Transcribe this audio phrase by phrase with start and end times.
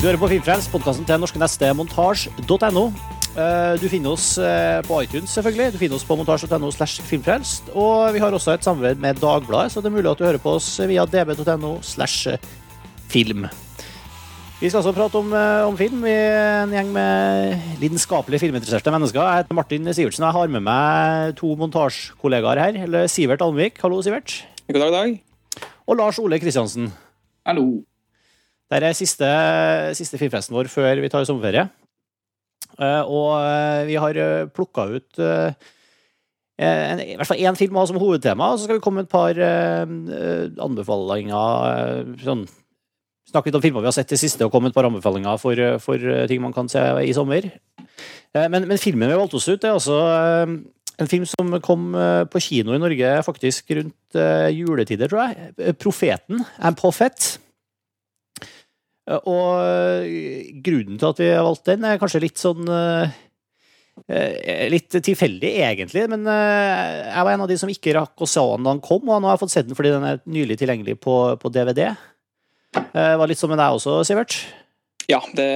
[0.00, 2.84] Du hører på Filmfrelst, podkasten til norske neste montasj.no.
[3.36, 5.74] Eh, Du finner oss eh, på iTunes, selvfølgelig.
[5.74, 7.68] Du finner oss på montasj.no slash filmfrelst.
[7.76, 10.40] Og vi har også et samarbeid med Dagbladet, så det er mulig at du hører
[10.40, 12.32] på oss via db.no slash
[13.12, 13.44] film.
[14.60, 16.00] Vi skal også prate om, eh, om film.
[16.08, 19.20] Vi er en gjeng med lidenskapelig filminteresserte mennesker.
[19.20, 20.24] Jeg heter Martin Sivertsen.
[20.24, 22.80] Jeg har med meg to montasjekollegaer her.
[22.88, 23.76] Eller Sivert Almvik.
[23.84, 24.38] Hallo, Sivert.
[24.72, 25.68] God dag, dag.
[25.84, 26.88] Og Lars Ole Kristiansen.
[27.44, 27.82] Hallo.
[28.70, 29.28] Dette er siste,
[29.98, 31.66] siste filmfesten vår før vi tar sommerferie.
[32.78, 34.20] Eh, og eh, vi har
[34.54, 35.52] plukka ut eh,
[36.60, 39.12] en, i hvert fall én film som hovedtema, og så skal vi komme med et
[39.12, 39.84] par eh,
[40.16, 41.70] eh, anbefalinger.
[41.72, 42.46] eh, Sånn,
[43.30, 45.40] snakke litt om filmer vi har sett det siste, og komme med et par anbefalinger
[45.42, 47.50] for, eh, for eh, ting man kan se i sommer.
[47.50, 50.56] Eh, Men, men filmen vi valgte oss ut, er altså eh,
[51.00, 55.52] en film som kom eh, på kino i Norge faktisk rundt eh, juletider, tror jeg.
[55.58, 56.44] Eh, 'Profeten'.
[56.62, 57.38] En prophet.
[59.08, 63.18] Eh, Og eh, grunnen til at vi har valgt den, er kanskje litt sånn eh,
[64.70, 66.06] Litt tilfeldig, egentlig.
[66.08, 69.02] Men jeg var en av de som ikke rakk å se den da den kom,
[69.04, 71.90] og nå har jeg fått sett den fordi den er nylig tilgjengelig på, på DVD.
[72.72, 74.38] Det var litt som med deg også, Sivert.
[75.10, 75.48] Ja, det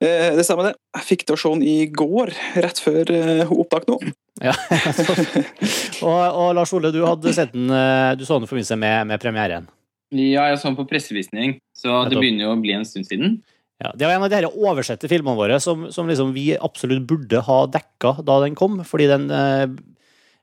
[0.00, 0.80] eh, Det stemmer, det.
[0.96, 2.32] Jeg fikk til å se den i går,
[2.64, 4.00] rett før hun opptak nå.
[4.40, 4.56] Ja.
[6.08, 7.68] og, og Lars Ole, du hadde sett den
[8.16, 9.68] Du så den i forbindelse med, med premieren.
[10.12, 13.38] Ja, jeg så den på pressevisning, så det begynner jo å bli en stund siden.
[13.82, 17.40] Ja, det var en av de oversette filmene våre som, som liksom vi absolutt burde
[17.42, 19.64] ha dekka da den kom, fordi den, eh,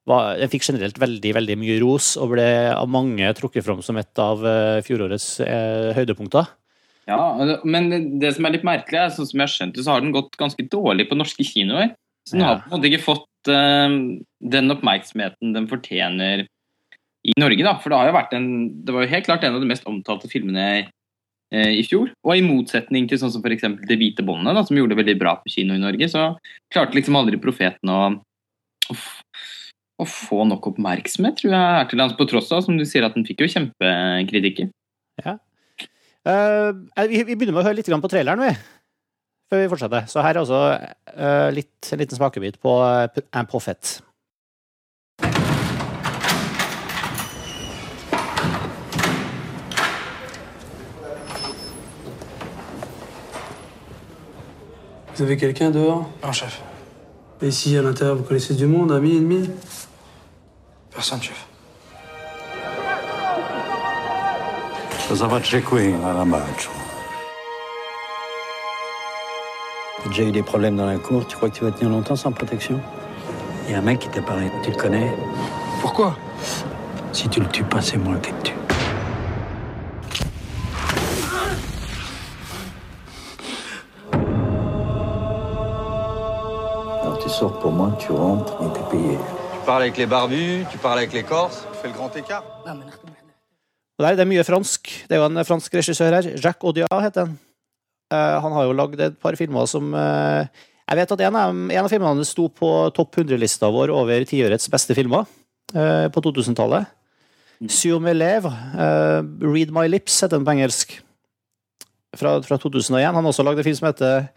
[0.09, 3.99] var, den fikk generelt veldig veldig mye ros og ble av mange trukket fram som
[4.01, 6.49] et av eh, fjorårets eh, høydepunkter.
[7.09, 7.21] Ja,
[7.63, 9.95] Men det, det som er litt merkelig, er sånn som jeg har skjønt det, så
[9.95, 11.95] har den gått ganske dårlig på norske kinoer.
[12.27, 12.51] Så den Ja.
[12.51, 13.95] har på en måte ikke fått eh,
[14.57, 16.43] den oppmerksomheten den fortjener
[17.29, 17.75] i Norge, da.
[17.81, 18.47] For det har jo vært en
[18.85, 22.11] Det var jo helt klart en av de mest omtalte filmene eh, i fjor.
[22.25, 23.67] Og i motsetning til sånn som f.eks.
[23.89, 26.31] Det hvite båndet, som gjorde det veldig bra på kino i Norge, så
[26.73, 27.99] klarte liksom aldri Profeten å,
[28.89, 28.97] å,
[29.99, 33.05] å få nok oppmerksomhet, tror jeg, er til hans, på tross av, som du sier,
[33.07, 34.73] at den fikk jo kjempekritikker.
[35.25, 35.39] Ja.
[37.09, 38.75] vi, vi begynner med å høre litt på traileren, vi.
[39.49, 40.05] Før vi fortsetter.
[40.09, 40.59] Så her er også
[41.17, 43.97] uh, litt, en liten smakebit på uh, En profet.
[55.19, 56.61] Vous avez quelqu'un dehors Non, chef.
[57.41, 59.49] Et ici, à l'intérieur, vous connaissez du monde, amis, ennemis
[60.95, 61.45] Personne, chef.
[65.09, 66.71] Cosa faccio qui, Maramaccio
[70.01, 72.15] T'as déjà eu des problèmes dans la cour, tu crois que tu vas tenir longtemps
[72.15, 72.79] sans protection?
[73.67, 75.11] Il y a un mec qui t'a parlé, tu le connais?
[75.81, 76.15] Pourquoi?
[77.11, 78.68] Si tu le tues pas, c'est moi qui le tue.
[87.39, 89.17] Sors pour moi, tu rentres et t'es payé.
[89.53, 92.43] Tu parles avec les barbus, tu parles avec les corses, tu fais le grand écart.
[93.99, 94.89] Og der, det er mye fransk.
[95.07, 96.27] Det er jo en fransk regissør her.
[96.39, 97.33] Jacques Audiard heter han.
[98.11, 100.47] Uh, han har jo lagd et par filmer som uh,
[100.89, 104.71] Jeg vet at en av, en av filmene sto på topp 100-lista vår over tiårets
[104.71, 105.27] beste filmer
[105.75, 106.87] uh, på 2000-tallet.
[107.67, 110.93] Sur mes lèvres, eh, Read My Lips heter den på engelsk.
[112.15, 113.03] Fra, fra 2001.
[113.03, 114.29] Han har også lagd en film som heter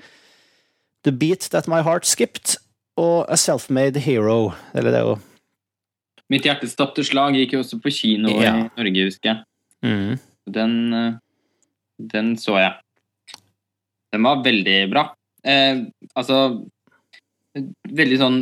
[1.06, 2.56] The Beat That My Heart Skipped
[3.00, 4.52] og A Self-Made Hero.
[4.74, 5.18] Eller det er jo
[6.32, 8.54] Mitt hjertes tapte slag gikk jo også på kino Ja.
[8.56, 9.42] i Norge, husker jeg.
[9.84, 10.18] mm.
[10.52, 11.12] Den, eh,
[12.12, 12.72] den så jeg.
[14.12, 15.14] Den var veldig bra.
[15.44, 15.84] Eh,
[16.16, 16.64] altså
[17.92, 18.40] Veldig sånn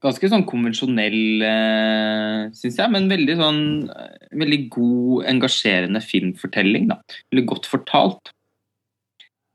[0.00, 6.86] Ganske sånn konvensjonell, eh, syns jeg, men veldig sånn eh, Veldig god, engasjerende filmfortelling.
[6.92, 7.00] da.
[7.32, 8.30] Veldig godt fortalt.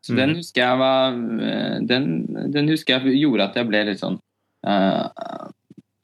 [0.03, 0.17] Så Mm.
[0.19, 1.13] den husker jeg var
[1.47, 2.07] eh, den,
[2.51, 4.17] den husker jeg gjorde at jeg ble litt sånn
[4.67, 5.07] uh,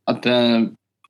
[0.07, 0.69] At uh,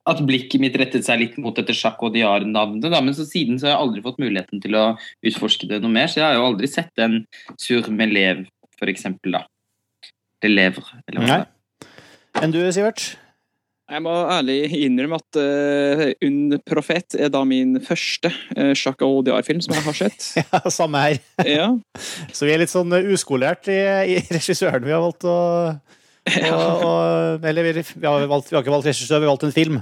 [0.10, 2.88] at blikket mitt rettet seg litt mot dette sjakk og diar-navnet.
[2.90, 4.86] Men så siden så har jeg aldri fått muligheten til å
[5.22, 6.10] utforske det noe mer.
[6.10, 7.20] Så jeg har jo aldri sett en
[7.62, 8.46] Sur med lev,
[8.80, 9.38] for eksempel.
[9.38, 9.44] da.
[10.42, 11.38] De levre, eller hva Nei.
[11.38, 12.44] det er.
[12.44, 13.18] Enn du, Sivert?
[13.90, 19.62] Jeg må ærlig innrømme at uh, Un profet er da min første uh, Jacques Audiard-film
[19.66, 20.28] som jeg har sett.
[20.54, 21.18] Ja, samme her.
[21.58, 21.70] ja.
[22.34, 23.80] Så vi er litt sånn uskolert i,
[24.14, 25.38] i regissøren vi har valgt å
[26.54, 29.48] å og, Eller vi, vi, har valgt, vi har ikke valgt regissør, vi har valgt
[29.48, 29.80] en film.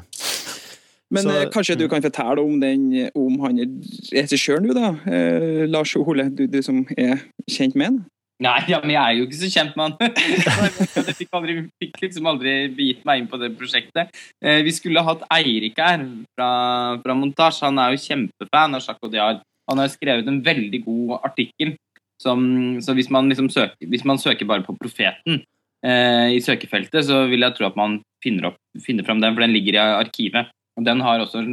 [1.11, 3.59] Men Så- eh, kanskje du kan fortelle om, den, om han
[4.11, 4.93] regissøren, du, da?
[5.07, 7.21] Eh, Lars Ole, du, du som er
[7.51, 7.99] kjent med han?
[8.37, 10.11] Nei, ja, men jeg er jo ikke så kjent med han.
[11.09, 14.13] jeg fikk, aldri, fikk liksom aldri begitt meg inn på det prosjektet.
[14.45, 16.03] Eh, vi skulle hatt Eirik her
[16.37, 16.49] fra,
[17.01, 17.63] fra Montasj.
[17.65, 19.41] Han er jo kjempefan av Jacques Audiard.
[19.71, 21.73] Han har skrevet en veldig god artikkel
[22.21, 22.41] Som,
[22.81, 25.41] så hvis man, liksom søker, hvis man søker bare på Profeten
[25.85, 29.45] eh, i søkefeltet, så vil jeg tro at man finner, opp, finner fram den, for
[29.45, 30.53] den ligger i arkivet.
[30.77, 31.43] Og den har også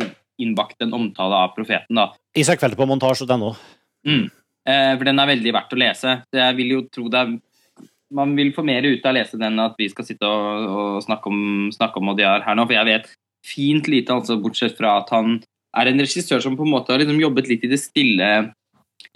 [0.40, 1.96] innbakt en omtale av Profeten.
[1.96, 2.10] da.
[2.36, 3.60] I søkefeltet på montasje, den òg.
[4.08, 4.24] Mm.
[4.64, 6.14] Eh, for den er veldig verdt å lese.
[6.28, 7.34] Så jeg vil jo tro det er
[8.14, 10.98] Man vil få mer ut av å lese den at vi skal sitte og, og
[11.02, 13.08] snakke, om, snakke om Odiar her nå, for jeg vet
[13.44, 15.40] fint lite, altså, bortsett fra at han
[15.74, 18.28] er en regissør som på en måte har liksom jobbet litt i det stille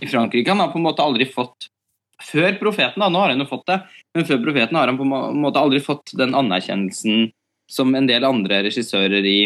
[0.02, 0.50] i Frankrike.
[0.50, 1.70] Han har på en måte aldri fått
[2.18, 3.76] Før Profeten, da, nå har han jo fått det,
[4.16, 7.28] men før Profeten har han på en måte aldri fått den anerkjennelsen
[7.70, 9.38] som en del andre regissører i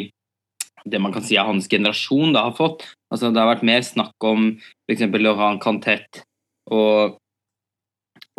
[0.85, 2.85] det man kan si er hans generasjon da har fått.
[3.13, 4.53] Altså, det har vært mer snakk om
[4.89, 5.05] f.eks.
[5.21, 6.23] Laurent Cantet
[6.71, 7.19] og,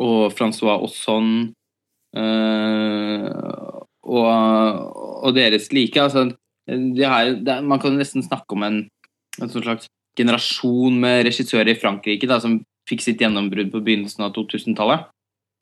[0.02, 1.30] og Francois Ausson
[2.18, 3.28] øh,
[4.04, 4.28] og,
[5.24, 6.02] og deres like.
[6.02, 6.32] Altså,
[6.68, 8.84] det her, det, man kan nesten snakke om en,
[9.40, 14.26] en sånn slags generasjon med regissører i Frankrike da, som fikk sitt gjennombrudd på begynnelsen
[14.26, 15.08] av 2000-tallet,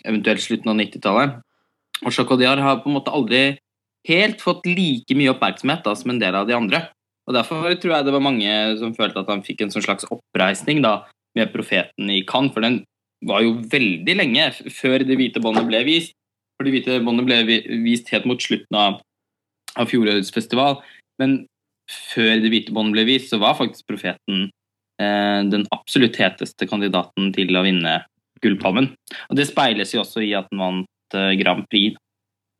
[0.03, 1.35] eventuelt slutten av 90-tallet.
[2.01, 3.43] Og Chocodiar har på en måte aldri
[4.07, 6.85] helt fått like mye oppmerksomhet da, som en del av de andre.
[7.29, 10.07] Og Derfor tror jeg det var mange som følte at han fikk en sånn slags
[10.09, 11.03] oppreisning da,
[11.37, 12.81] med Profeten i Cannes, for den
[13.27, 16.15] var jo veldig lenge før Det hvite båndet ble vist.
[16.57, 18.99] For Det hvite båndet ble vist helt mot slutten av,
[19.77, 20.81] av fjorårets festival.
[21.21, 21.43] Men
[22.13, 24.49] før Det hvite båndet ble vist, så var faktisk Profeten
[25.01, 27.99] eh, den absolutt heteste kandidaten til å vinne
[28.41, 28.91] Gullpalmen.
[29.29, 31.95] Og Det speiles jo også i at den vant eh, Grand Prix.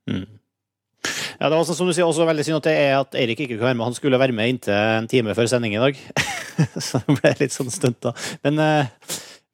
[0.09, 0.27] Mm.
[1.01, 3.39] Ja, det var også, som du sier, også veldig synd at det er at Eirik
[3.41, 3.87] ikke kunne være med.
[3.89, 5.97] Han skulle være med inntil en time før sending i dag.
[6.85, 8.13] så det ble litt sånn stunt, da.
[8.45, 8.85] Men, eh,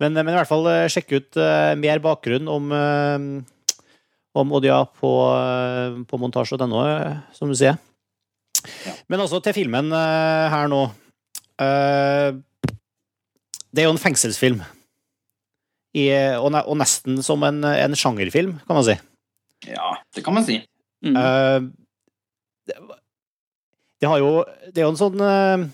[0.04, 2.76] men, men, i hvert fall eh, sjekk ut uh, mer bakgrunn om,
[4.38, 5.12] om Odia på,
[6.12, 6.84] på montasje.no,
[7.34, 7.80] som du sier.
[8.84, 8.94] Ja.
[9.08, 10.82] Men altså til filmen her nå.
[13.72, 14.60] det er jo en fengselsfilm.
[15.98, 18.98] I, og, og, nesten som en, en sjangerfilm, kan man si.
[19.72, 20.60] Ja, det kan man si.
[21.06, 21.16] Mm.
[21.16, 21.60] Uh,
[22.68, 22.78] det,
[24.02, 24.32] det, har jo
[24.74, 25.66] Det er jo en sånn uh,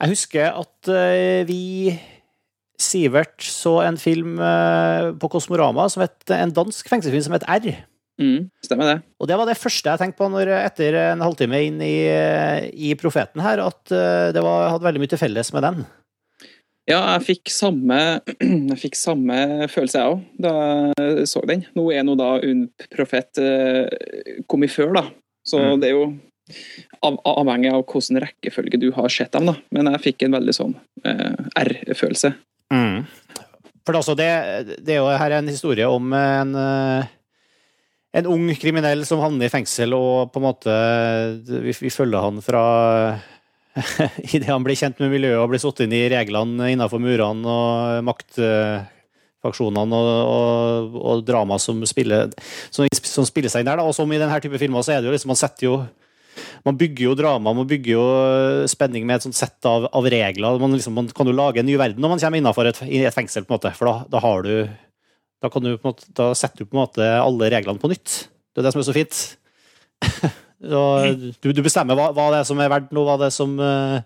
[0.00, 1.96] Jeg husker at uh, vi
[2.80, 7.70] Sivert så en film på Kosmorama som het en dansk fengselsfilm som het R.
[8.20, 8.96] Mm, stemmer det.
[9.16, 12.04] Og det var det første jeg tenkte på når, etter en halvtime inn i,
[12.76, 15.86] i Profeten her, at det var, hadde veldig mye til felles med den.
[16.86, 17.98] Ja, jeg fikk samme,
[18.70, 20.52] jeg fikk samme følelse, jeg òg, da
[20.94, 21.64] jeg så den.
[21.74, 23.90] Nå er nå da Un Profet eh,
[24.46, 25.04] kommet før, da.
[25.46, 25.82] Så mm.
[25.82, 26.06] det er jo
[27.02, 29.56] av, avhengig av hvilken rekkefølge du har sett dem, da.
[29.74, 32.36] Men jeg fikk en veldig sånn eh, R-følelse.
[32.70, 33.02] Mm.
[33.86, 34.30] For altså, det,
[34.78, 37.14] det, er jo her en historie om en, eh,
[38.22, 40.76] en ung kriminell som havner i fengsel, og på en måte
[41.50, 42.62] Vi, vi følger han fra
[44.34, 48.06] idet han blir kjent med miljøet og blir satt inn i reglene innenfor murene og
[48.06, 52.32] maktfaksjonene og, og, og drama som spiller,
[52.70, 53.82] som, som spiller seg inn der.
[53.82, 53.86] Da.
[53.86, 55.78] Og som i denne type filmer, så er det jo liksom Man setter jo
[56.66, 58.06] man bygger jo drama, man bygger jo
[58.68, 60.58] spenning med et sånt sett av, av regler.
[60.60, 63.14] Man, liksom, man, kan jo lage en ny verden når man kommer innenfor et, et
[63.14, 63.72] fengsel, på en måte.
[63.78, 64.52] For da, da har du
[65.40, 68.26] da, du, måte, da setter du på en måte alle reglene på nytt.
[68.52, 69.22] Det er det som er så fint.
[70.60, 73.52] Du, du, bestemmer hva, hva, det er som er verdt noe, hva det er som,
[73.60, 74.00] uh,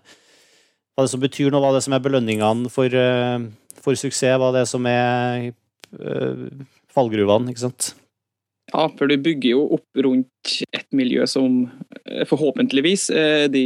[0.95, 3.39] hva det som betyr noe, hva det er som er belønningene for, uh,
[3.79, 5.47] for suksess, hva det er som er
[5.95, 6.43] uh,
[6.91, 7.93] fallgruvene, ikke sant?
[8.71, 11.65] Ja, for du bygger jo opp rundt et miljø som
[12.29, 13.09] forhåpentligvis
[13.51, 13.63] de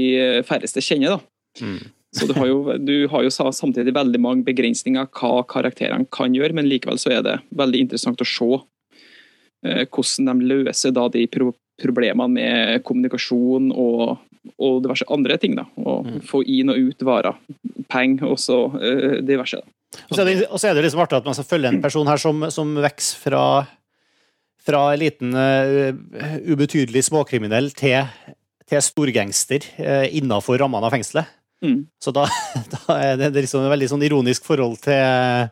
[0.47, 1.61] færreste kjenner, da.
[1.61, 1.91] Mm.
[2.15, 6.55] Så du har, jo, du har jo samtidig veldig mange begrensninger hva karakterene kan gjøre,
[6.57, 8.49] men likevel så er det veldig interessant å se
[9.61, 11.27] hvordan de løser da de
[11.81, 14.17] problemene med kommunikasjon og,
[14.55, 15.57] og diverse andre ting.
[15.59, 16.19] da, og mm.
[16.27, 17.39] Få inn og ut varer.
[17.91, 19.61] Penger også uh, diverse.
[20.09, 22.07] Og så, det, og så er det liksom artig at man skal følge en person
[22.09, 23.43] her som, som vokser fra,
[24.65, 25.95] fra en liten uh,
[26.47, 28.09] ubetydelig småkriminell til,
[28.67, 31.31] til storgangster uh, innafor rammene av fengselet.
[31.63, 31.85] Mm.
[32.03, 32.27] Så da,
[32.75, 35.47] da, er det, liksom et veldig sånn ironisk forhold til,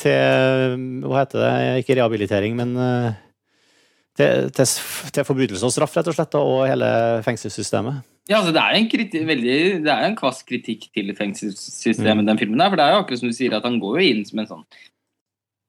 [0.00, 1.54] til Hva heter det?
[1.84, 3.25] Ikke rehabilitering, men uh,
[4.16, 4.74] til, til,
[5.14, 6.90] til forbrytelse og straff, rett og slett, og hele
[7.26, 8.04] fengselssystemet.
[8.26, 9.56] Ja, altså Det er en, kriti, veldig,
[9.86, 12.28] det er en kvass kritikk til fengselssystemet, mm.
[12.32, 12.58] den filmen.
[12.58, 14.42] der, for det er jo akkurat som du sier, at han går jo inn som
[14.42, 14.64] en sånn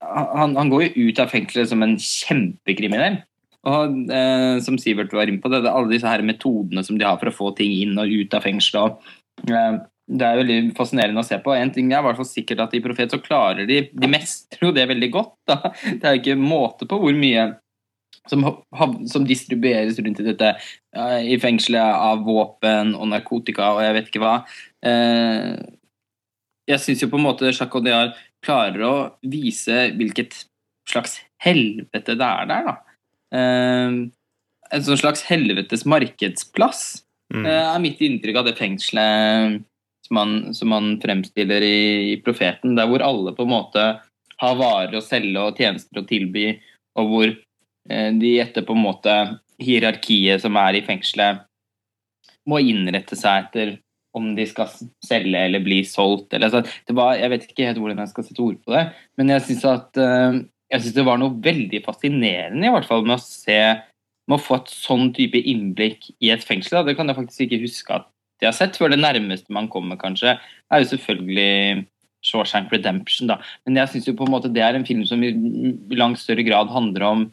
[0.02, 3.20] Han, han går jo ut av fengselet som en kjempekriminell.
[3.68, 6.98] Og eh, som Sivert var inne på, det, det er alle disse her metodene som
[6.98, 9.08] de har for å få ting inn og ut av fengselet.
[9.50, 11.52] Eh, det er veldig fascinerende å se på.
[11.52, 14.74] En ting er hvert fall sikkert at i Profet så klarer de De mestrer jo
[14.76, 15.36] det veldig godt.
[15.50, 15.58] Da.
[15.74, 17.50] Det er jo ikke måte på hvor mye
[18.32, 18.46] som,
[19.10, 20.54] som, distribueres rundt i dette
[20.98, 24.36] uh, i fengselet av våpen og narkotika og jeg vet ikke hva.
[24.86, 25.58] Uh,
[26.68, 30.44] jeg syns jo på en måte Jacques Audiard klarer å vise hvilket
[30.88, 32.76] slags helvete det er der, da.
[33.38, 33.96] Eh,
[34.68, 37.04] en sånn slags helvetes markedsplass
[37.34, 37.46] Mm.
[37.46, 39.64] eh, er mitt inntrykk av det fengselet
[40.08, 43.84] som han, som han fremstiller i, i Profeten, der hvor alle på en måte
[44.38, 46.54] har varer å selge og tjenester å tilby,
[46.98, 47.42] og hvor eh,
[47.88, 49.14] de etter på en måte
[49.64, 51.44] hierarkiet som er i fengselet,
[52.48, 53.74] må innrette seg etter
[54.18, 54.70] om de skal
[55.06, 56.34] selge eller bli solgt.
[56.34, 58.86] Eller, altså, var, jeg vet ikke helt hvordan jeg skal sette ord på det,
[59.20, 60.40] men jeg syns at eh,
[60.96, 63.60] det var noe veldig fascinerende i hvert fall med å se
[64.28, 66.82] med å få et sånn type innblikk i et fengsel.
[66.82, 66.90] Da.
[66.90, 68.10] Det kan jeg faktisk ikke huske at
[68.42, 68.92] jeg har sett før.
[68.92, 71.86] Det nærmeste man kommer, kanskje, er jo selvfølgelig
[72.28, 73.32] Shawshank Redemption.
[73.32, 73.40] Da.
[73.66, 75.32] Men jeg syns på en måte det er en film som i
[75.96, 77.24] langt større grad handler om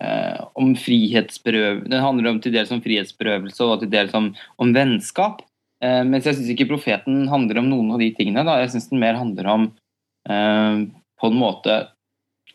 [0.00, 1.90] eh, om frihetsberøvelse.
[1.92, 5.44] Den handler om til dels om frihetsberøvelse og til dels om, om vennskap.
[5.84, 8.44] Eh, mens jeg syns ikke Profeten handler om noen av de tingene.
[8.46, 8.58] Da.
[8.62, 9.70] Jeg syns den mer handler om
[10.28, 10.84] eh,
[11.20, 11.82] på en måte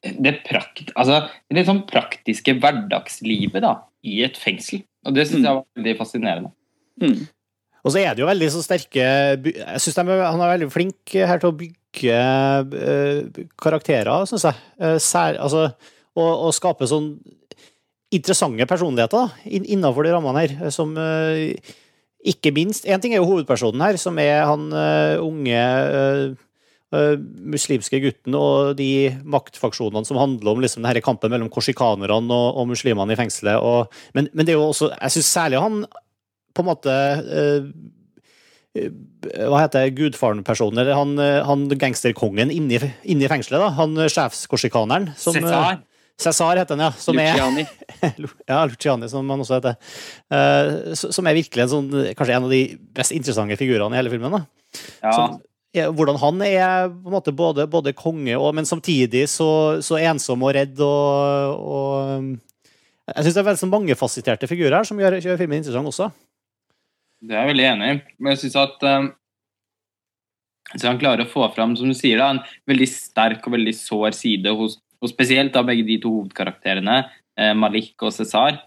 [0.05, 4.83] det, prakt, altså, det sånn praktiske hverdagslivet da, i et fengsel.
[5.05, 6.51] Og det syns jeg var veldig fascinerende.
[7.01, 7.25] Mm.
[7.85, 11.41] Og så er det jo veldig så sterke Jeg syns han er veldig flink her
[11.41, 12.21] til å bygge
[12.81, 14.63] eh, karakterer, syns jeg.
[14.81, 15.67] Eh, sær, altså,
[16.15, 17.13] og, og skape sånn
[18.15, 21.55] interessante personligheter da, inn- innenfor de rammene her, som eh,
[22.25, 26.21] ikke minst Én ting er jo hovedpersonen her, som er han eh, unge eh,
[26.95, 27.17] eh,
[27.53, 28.87] muslimske gutten og de
[29.25, 33.59] maktfaksjonene som handler om liksom denne kampen mellom korsikanerne og, og muslimene i fengselet.
[33.59, 35.83] Og, men, men det er jo også Jeg syns særlig han
[36.55, 37.67] på en måte eh,
[38.79, 38.93] eh,
[39.49, 43.73] Hva heter gudfaren-personen, eller han, eh, han gangsterkongen inni, inni fengselet, da.
[43.81, 45.11] Han eh, sjefskorsikaneren.
[45.19, 45.83] som, eh,
[46.21, 46.57] Cæsar.
[46.57, 46.91] Heter han, ja.
[46.99, 47.65] Som er, Luciani.
[48.51, 49.75] ja, Luciani, som han også heter.
[50.31, 52.61] Uh, som er virkelig en sånn, kanskje en av de
[52.95, 54.37] mest interessante figurene i hele filmen.
[54.37, 54.45] da.
[55.03, 55.11] Ja.
[55.11, 55.37] Som,
[55.75, 60.45] hvordan han er på en måte både, både konge, og, men samtidig så, så ensom
[60.47, 60.79] og redd.
[60.79, 62.31] og, og um,
[63.11, 66.09] Jeg syns det er veldig sånn mangefasetterte figurer her som gjør, gjør filmen interessant også.
[67.25, 68.01] Det er jeg veldig enig i.
[68.19, 69.11] Men jeg syns at um,
[70.73, 73.73] så han klarer å få fram, som du sier, da, en veldig sterk og veldig
[73.77, 77.03] sår side hos, hos spesielt da begge de to hovedkarakterene,
[77.39, 78.61] eh, Malik og Cæsar.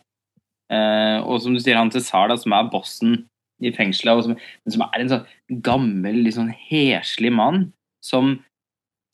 [0.71, 3.23] Eh, og som du sier, han Cæsar, som er bossen
[3.61, 4.37] i fengselet, og som,
[4.71, 7.73] som er en sånn gammel, litt sånn heslig mann,
[8.05, 8.37] som,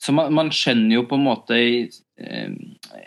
[0.03, 2.51] som man, man skjønner jo på en måte eh,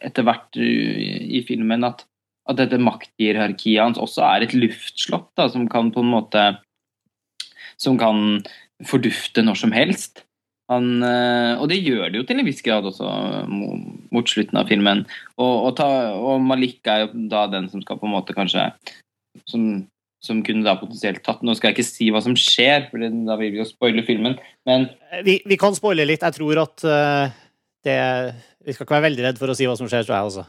[0.02, 2.08] etter hvert i filmen at
[2.48, 6.44] at dette makthierarkiet hans også er et luftslott da, som kan på en måte
[7.78, 8.40] som kan
[8.88, 10.24] fordufte når som helst.
[10.68, 13.08] Han, eh, og det gjør det jo til en viss grad også
[13.48, 15.06] mot slutten av filmen.
[15.40, 18.66] Og, og, ta, og Malik er jo da den som skal på en måte kanskje
[19.48, 19.64] som,
[20.24, 23.38] som kunne da potensielt tatt Nå skal jeg ikke si hva som skjer, for da
[23.40, 24.36] vil vi jo spoile filmen,
[24.68, 24.88] men
[25.24, 26.26] Vi, vi kan spoile litt.
[26.26, 27.40] Jeg tror at eh,
[27.86, 27.98] det
[28.66, 30.46] Vi skal ikke være veldig redd for å si hva som skjer, tror jeg også.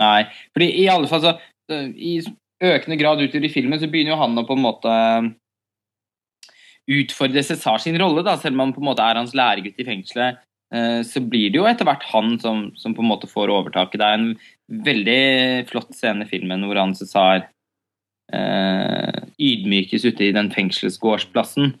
[0.00, 0.24] Nei,
[0.56, 2.16] fordi i alle fall så eh, I
[2.72, 4.96] økende grad utover i filmen så begynner jo han å på en måte
[6.88, 9.86] utfordre Cæsar sin rolle, da, selv om han på en måte er hans læregutt i
[9.86, 10.40] fengselet.
[10.72, 14.00] eh, Så blir det jo etter hvert han som, som på en måte får overtaket.
[14.00, 14.30] Det er en
[14.86, 15.22] veldig
[15.70, 17.48] flott scene i filmen hvor han Cæsar
[18.32, 21.74] eh, ydmykes ute i den fengselsgårdsplassen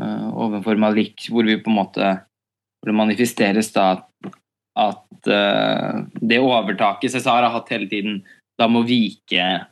[0.00, 2.12] eh, overfor Malik, hvor vi på en måte
[2.82, 4.32] hvor det manifesteres da at,
[4.78, 8.22] at eh, det overtaket Cæsar har hatt hele tiden,
[8.58, 9.66] da må vike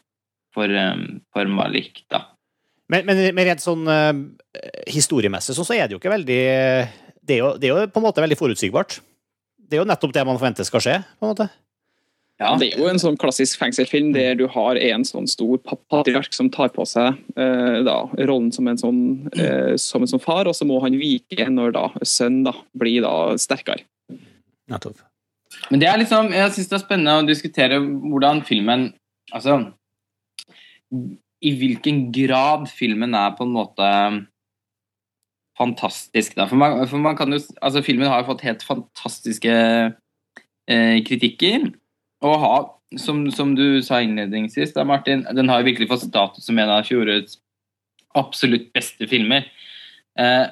[0.54, 2.29] for, eh, for Malik, da.
[2.90, 4.10] Men, men, men rent sånn uh,
[4.90, 6.40] historiemessig sånn, så er det jo ikke veldig
[7.20, 8.96] det er, jo, det er jo på en måte veldig forutsigbart.
[9.70, 10.96] Det er jo nettopp det man forventer skal skje.
[11.20, 11.46] på en måte.
[12.40, 15.76] Ja, Det er jo en sånn klassisk fengselsfilm der du har en sånn stor pa-
[15.92, 19.00] patriark som tar på seg eh, da, rollen som en, sånn,
[19.36, 23.04] eh, som en sånn far, og så må han vike når da sønnen da, blir
[23.04, 23.84] da sterkere.
[24.72, 25.04] Nettopp.
[25.68, 28.90] Men det er liksom, jeg syns det er spennende å diskutere hvordan filmen
[29.30, 29.60] Altså
[31.40, 33.88] I hvilken grad filmen er på en måte
[35.60, 36.36] fantastisk.
[36.36, 39.54] For man, for man kan jo, altså Filmen har fått helt fantastiske
[40.70, 41.70] eh, kritikker.
[42.24, 42.68] Og har,
[43.00, 46.86] som, som du sa innledningsvis, da, Martin, den har virkelig fått status som en av
[46.88, 47.38] fjorårets
[48.18, 49.46] absolutt beste filmer.
[50.18, 50.46] Eh,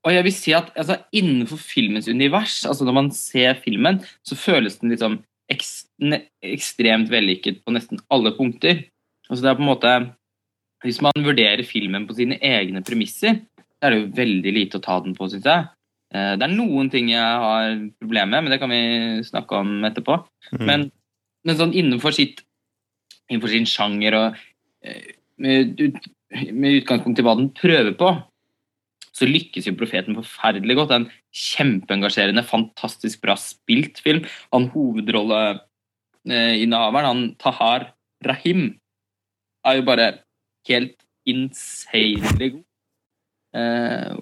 [0.00, 4.38] og jeg vil si at altså, innenfor filmens univers, altså når man ser filmen, så
[4.38, 8.84] føles den liksom ekstremt vellykket på nesten alle punkter.
[9.30, 9.90] Altså det er på en måte
[10.82, 13.44] Hvis man vurderer filmen på sine egne premisser,
[13.78, 15.66] så er det jo veldig lite å ta den på, syns jeg.
[16.14, 19.84] Eh, det er noen ting jeg har problemer med, men det kan vi snakke om
[19.84, 20.16] etterpå.
[20.54, 20.64] Mm.
[20.64, 20.86] Men,
[21.44, 22.40] men sånn innenfor sitt
[23.30, 24.38] innenfor sin sjanger og
[24.84, 25.96] eh, med, ut,
[26.50, 28.08] med utgangspunkt i hva den prøver på,
[29.10, 30.90] så lykkes jo Profeten forferdelig godt.
[30.90, 34.22] Det er en kjempeengasjerende, fantastisk bra spilt film.
[34.54, 37.82] Han hovedrolleinnehaveren, han Tahar
[38.26, 38.62] Rahim,
[39.66, 40.10] er jo bare
[40.68, 40.96] helt
[41.28, 42.66] insanely god.
[43.56, 44.14] Uh,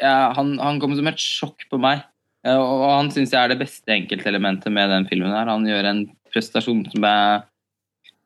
[0.00, 2.04] ja, han, han kom som et sjokk på meg.
[2.46, 5.34] Uh, og han syns jeg er det beste enkeltelementet med den filmen.
[5.34, 5.50] her.
[5.50, 7.44] Han gjør en prestasjon som jeg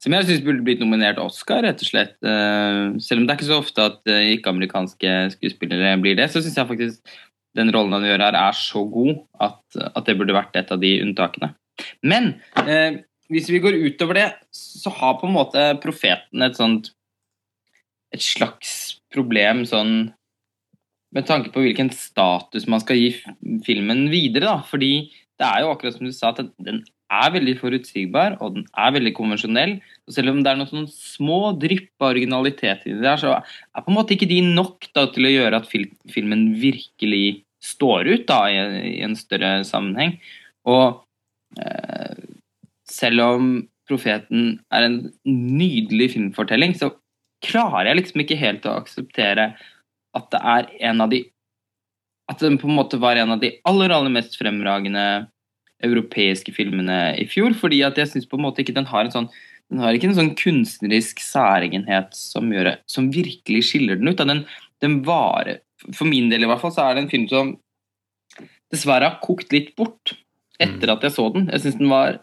[0.00, 2.14] som jeg syns burde blitt nominert Oscar, rett og slett.
[2.25, 6.56] Uh, selv om det er ikke så ofte at ikke-amerikanske skuespillere blir det, så syns
[6.56, 7.18] jeg faktisk
[7.58, 10.80] den rollen han gjør her, er så god at, at, det burde vært et av
[10.80, 11.50] de unntakene.
[12.06, 12.37] Men
[13.30, 16.92] hvis vi går utover det, så har på en måte profeten et sånt
[18.10, 20.10] et slags problem sånn
[21.14, 23.10] med tanke på hvilken status man skal gi
[23.66, 24.46] filmen videre.
[24.46, 25.10] da, fordi
[25.40, 28.94] det er jo akkurat som du sa, at den er veldig forutsigbar, og den er
[28.94, 29.78] veldig konvensjonell.
[30.06, 33.84] Og selv om det er noen små drypp av originalitet i det der, så er
[33.84, 35.70] på en måte ikke de nok da, til å gjøre at
[36.14, 40.14] filmen virkelig står ut da, i en større sammenheng.
[40.70, 41.02] Og
[41.58, 42.19] eh,
[42.90, 43.50] selv om
[43.88, 46.92] 'Profeten' er en nydelig filmfortelling, så
[47.42, 49.52] klarer jeg liksom ikke helt å akseptere
[50.14, 51.25] at det er en av de
[52.30, 55.26] At den på en måte var en av de aller, aller mest fremragende
[55.82, 57.56] europeiske filmene i fjor.
[57.59, 59.26] Fordi at jeg syns på en måte ikke den har en sånn
[59.70, 64.23] den har ikke en sånn kunstnerisk særegenhet som, gjør, som virkelig skiller den ut.
[64.23, 64.44] Den,
[64.82, 65.61] den varer,
[65.94, 67.52] For min del i hvert fall så er det en film som
[68.70, 70.14] dessverre har kokt litt bort
[70.61, 70.94] etter mm.
[70.94, 71.47] at jeg så den.
[71.54, 72.18] Jeg syns den var,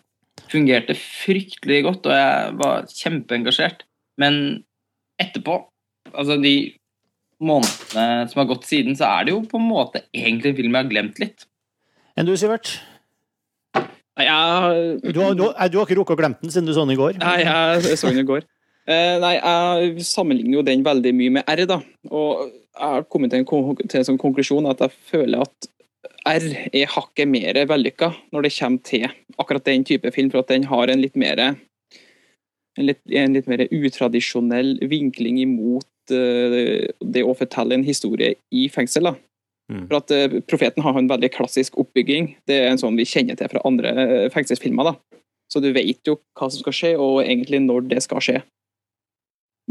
[0.51, 3.85] fungerte fryktelig godt, og jeg var kjempeengasjert.
[4.21, 4.41] Men
[5.21, 5.59] etterpå,
[6.13, 6.55] altså de
[7.43, 10.77] månedene som har gått siden, så er det jo på en måte egentlig en film
[10.77, 11.47] jeg har glemt litt.
[12.17, 12.79] Enn du, Sivert?
[14.17, 14.73] Ja,
[15.03, 16.99] du, har, du, du har ikke rukket å glemme den siden du så den i
[16.99, 17.19] går?
[17.21, 18.47] Nei, jeg så den i går.
[18.87, 21.65] Uh, nei, Jeg sammenligner jo den veldig mye med R.
[21.69, 25.69] da, og Jeg har kommet til en, til en sånn konklusjon at jeg føler at
[26.27, 30.51] R er hakket mer vellykka når det kommer til akkurat den type film, for at
[30.51, 31.39] den har en litt mer
[32.77, 38.67] en litt, en litt mer utradisjonell vinkling imot uh, det å fortelle en historie i
[38.73, 39.09] fengsel.
[39.09, 39.15] da.
[39.71, 39.87] Mm.
[39.89, 42.35] For at uh, Profeten har en veldig klassisk oppbygging.
[42.47, 44.91] Det er en sånn vi kjenner til fra andre uh, fengselsfilmer.
[44.91, 45.21] da.
[45.51, 48.41] Så du vet jo hva som skal skje, og egentlig når det skal skje.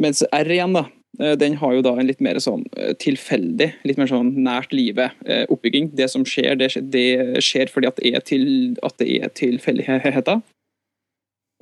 [0.01, 2.65] Mens R igjen, da, den har jo da en litt mer sånn
[3.03, 5.91] tilfeldig, litt mer sånn nært livet-oppbygging.
[5.97, 7.07] Det som skjer, det, det,
[7.45, 8.45] skjer fordi at det er, til,
[8.85, 10.43] at det er tilfeldigheter.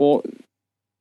[0.03, 0.25] Og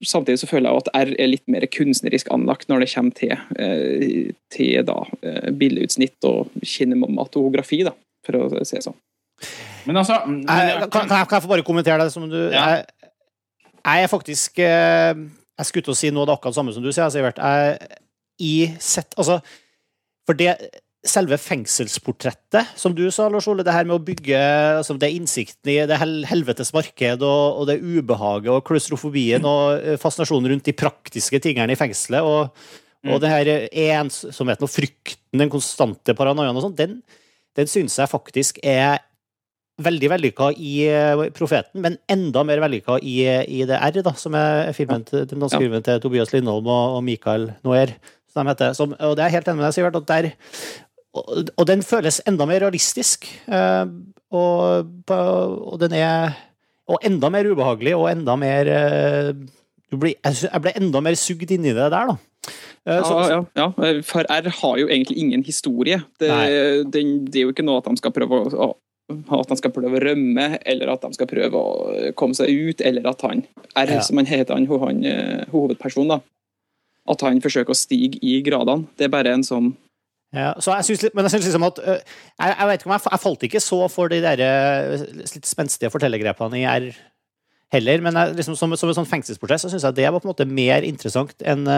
[0.03, 3.33] samtidig så føler jeg at R er litt mer kunstnerisk anlagt når det kommer til,
[3.59, 7.93] eh, til da, eh, bildeutsnitt og kinematografi, da,
[8.25, 8.99] for å si det sånn.
[9.87, 12.37] Men altså men jeg, kan, kan, jeg, kan, jeg, få bare kommentere det som du
[12.37, 12.63] ja.
[12.69, 12.85] jeg,
[13.83, 15.11] jeg, er faktisk eh,
[15.57, 17.37] Jeg skulle til å si noe av det akkurat samme som du sier, Sivert.
[17.37, 17.99] Jeg
[18.43, 19.39] i sett Altså,
[20.27, 20.55] for det
[21.03, 24.39] selve fengselsportrettet, som du sa, Lars Ole, det her med å bygge
[24.79, 29.99] altså det innsikten i det helvetes marked og, og det ubehaget og klaustrofobien og eh,
[29.99, 32.55] fascinasjonen rundt de praktiske tingene i fengselet og,
[33.03, 33.11] mm.
[33.11, 33.51] og det her
[33.99, 37.01] ensomheten og frykten, den konstante paranoiaen og sånn, den,
[37.59, 39.03] den syns jeg faktisk er
[39.83, 44.39] veldig vellykka i eh, Profeten, men enda mer vellykka i, i det R, da, som
[44.39, 47.97] er filmen til, den danske filmen til Tobias Lindholm og, og Mikael Noer.
[48.33, 48.73] Som de heter.
[48.77, 50.31] Som, og det er helt enig med deg, Sivert, at der
[51.13, 53.27] og, og den føles enda mer realistisk.
[53.45, 53.85] Uh,
[54.33, 56.33] og, og, den er
[56.89, 59.29] Og enda mer ubehagelig og enda mer uh,
[59.93, 62.17] blir, Jeg ble enda mer sugd inn i det der, da.
[62.83, 66.01] Så, ja, ja, ja, For R har jo egentlig ingen historie.
[66.19, 66.27] Det,
[66.91, 68.73] det, det, er jo ikke noe at de skal prøve å
[69.13, 72.81] at han skal prøve å rømme, eller at de skal prøve å komme seg ut,
[72.81, 73.43] eller at han
[73.75, 74.03] R, ja.
[74.03, 75.01] som han heter, han, han
[75.51, 76.33] hovedpersonen, da,
[77.09, 78.87] at han forsøker å stige i gradene.
[78.97, 79.73] Det er bare en sånn
[80.33, 81.99] ja, så jeg synes, men jeg synes liksom at jeg,
[82.41, 84.39] jeg, vet ikke om jeg, jeg falt ikke så for de der
[85.13, 86.87] litt spenstige fortellergrepene i R
[87.73, 90.25] heller, men jeg, liksom, som, som en sånn fengselsportrett så syns jeg det var på
[90.25, 91.69] en måte mer interessant enn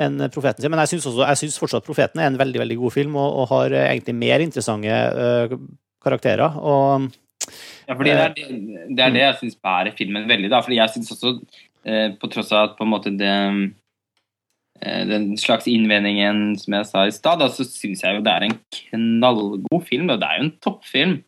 [0.00, 0.72] enn Profeten sin.
[0.72, 1.02] Men jeg
[1.42, 4.88] syns fortsatt Profeten er en veldig veldig god film og, og har egentlig mer interessante
[4.88, 5.56] uh,
[6.02, 6.56] karakterer.
[6.56, 7.10] Og,
[7.88, 8.46] ja, fordi det er det,
[8.88, 10.50] det, er det jeg syns bærer filmen veldig.
[10.52, 11.34] da, fordi jeg syns også,
[11.88, 13.36] uh, på tross av at på en måte det
[14.82, 18.56] den slags innvendingen som jeg sa i stad, så syns jeg jo det er en
[18.78, 20.10] knallgod film.
[20.10, 21.18] Og det er jo en toppfilm.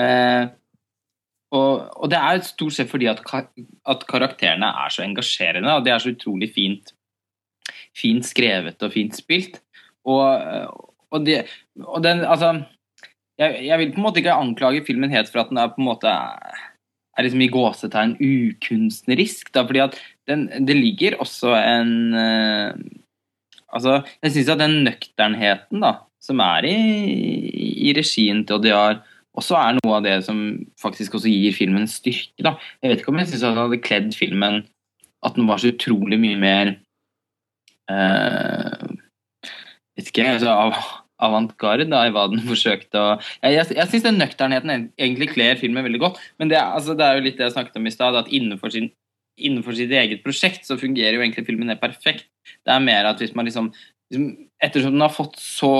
[0.00, 0.48] Eh,
[1.54, 5.94] og, og, det er stort sett fordi at, at, karakterene er så engasjerende, og det
[5.94, 6.90] er så utrolig fint,
[7.96, 9.60] fint skrevet og fint spilt.
[10.06, 10.26] Og,
[11.10, 11.44] og, det,
[11.82, 12.52] og den Altså,
[13.38, 15.82] jeg, jeg, vil på en måte ikke anklage filmen helt for at den er på
[15.82, 19.96] en måte er liksom i gåsetegn ukunstnerisk, da, fordi at
[20.30, 23.02] den, det ligger også en uh,
[23.76, 25.90] Altså, jeg syns at den nøkternheten da,
[26.22, 26.76] som er i,
[27.90, 29.00] i regien til Odiar,
[29.36, 30.38] også er noe av det som
[30.80, 32.44] faktisk også gir filmen styrke.
[32.46, 32.54] Da.
[32.80, 34.62] Jeg vet ikke om jeg syns han hadde kledd filmen
[35.26, 36.76] at den var så utrolig mye mer
[37.90, 38.86] uh,
[39.96, 40.76] Vet ikke, altså, av,
[41.24, 45.86] avantgarde i hva den forsøkte å Jeg, jeg, jeg syns den nøkternheten egentlig kler filmen
[45.88, 48.18] veldig godt, men det, altså, det er jo litt det jeg snakket om i stad,
[48.20, 48.90] at innenfor, sin,
[49.36, 52.26] innenfor sitt eget prosjekt så fungerer jo egentlig filmen helt perfekt.
[52.64, 53.70] Det er mer at hvis man liksom,
[54.12, 55.70] liksom Ettersom den har fått så,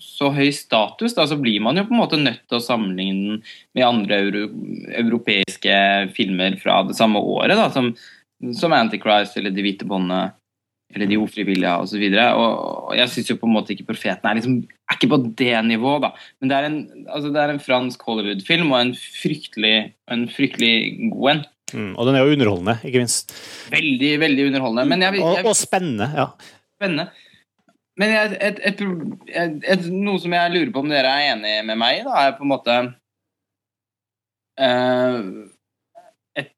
[0.00, 3.34] så høy status, da, så blir man jo på en måte nødt til å sammenligne
[3.34, 3.42] den
[3.76, 4.46] med andre euro,
[4.88, 5.74] europeiske
[6.16, 7.90] filmer fra det samme året, da, som,
[8.56, 10.30] som Antichrist eller De hvite båndene
[10.94, 12.02] eller De ufrivillige osv.
[12.22, 12.48] Og,
[12.88, 15.54] og jeg syns jo på en måte ikke Profeten er, liksom, er ikke på det
[15.66, 16.12] nivået, da.
[16.40, 19.76] Men det er en, altså, det er en fransk Hollywood-film, og en fryktelig,
[20.12, 20.74] en fryktelig
[21.14, 21.44] god en.
[21.74, 23.34] Mm, og den er jo underholdende, ikke minst.
[23.72, 24.88] Veldig, veldig underholdende.
[24.90, 26.08] Men jeg, Og, jeg, og spennende.
[26.16, 26.26] ja.
[26.78, 27.06] spennende.
[28.00, 28.84] Men jeg, et, et,
[29.74, 32.46] et, noe som jeg lurer på om dere er enig med meg i, er på
[32.46, 32.76] en måte
[34.62, 35.18] uh,
[36.40, 36.52] et,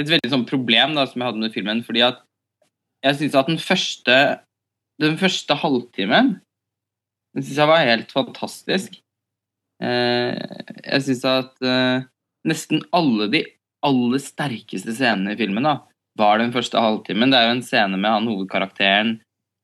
[0.00, 1.82] et veldig sånn problem da, som jeg hadde med filmen.
[1.84, 2.22] Fordi at
[3.04, 4.16] jeg syns at den første
[5.00, 6.34] den første halvtimen
[7.34, 8.96] den synes jeg var helt fantastisk.
[9.80, 10.34] Eh,
[10.82, 12.02] jeg syns at eh,
[12.48, 13.44] nesten alle de
[13.86, 15.76] aller sterkeste scenene i filmen da,
[16.18, 17.32] var den første halvtimen.
[17.32, 19.18] Det er jo en scene med han hovedkarakteren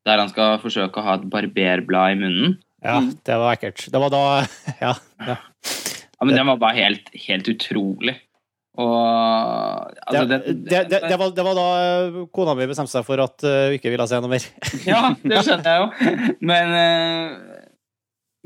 [0.06, 2.54] der han skal forsøke å ha et barberblad i munnen.
[2.84, 3.88] Ja, det var ekkelt.
[3.90, 4.22] Det var da
[4.84, 4.94] Ja.
[5.26, 5.40] ja.
[6.16, 8.14] Ja, men Den var bare helt, helt utrolig.
[8.76, 8.92] Og
[10.04, 13.44] altså, det, det, det, det, var, det var da kona mi bestemte seg for at
[13.44, 14.46] hun ikke ville se noe mer.
[14.88, 16.30] Ja, det skjønner jeg jo.
[16.44, 17.68] Men, eh,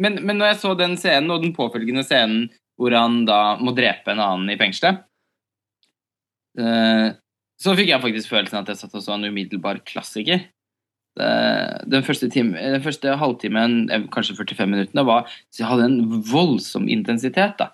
[0.02, 2.48] men, men når jeg så den scenen, og den påfølgende scenen
[2.80, 5.09] hvor han da må drepe en annen i fengselet, eh,
[6.58, 10.46] så fikk jeg faktisk følelsen at jeg satt og så en umiddelbar klassiker.
[11.20, 16.22] Den første, time, den første halvtimen, eh, kanskje 45 minuttene, var, så jeg hadde en
[16.30, 17.58] voldsom intensitet.
[17.58, 17.72] da.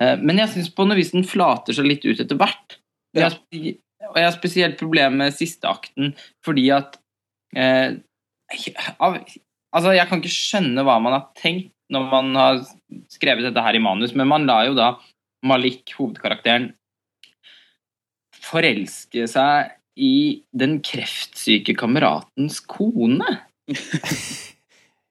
[0.00, 2.78] Eh, Men jeg syns på noe vis den flater seg litt ut etter hvert.
[3.16, 6.98] Jeg Og jeg har spesielt problemer med siste akten fordi at
[7.56, 7.96] eh,
[9.74, 12.60] Altså, jeg kan ikke skjønne hva man har tenkt når man har
[13.10, 14.94] skrevet dette her i manus, men man lar jo da
[15.44, 16.70] Malik, hovedkarakteren,
[18.46, 23.38] forelske seg i den kreftsyke kameratens kone.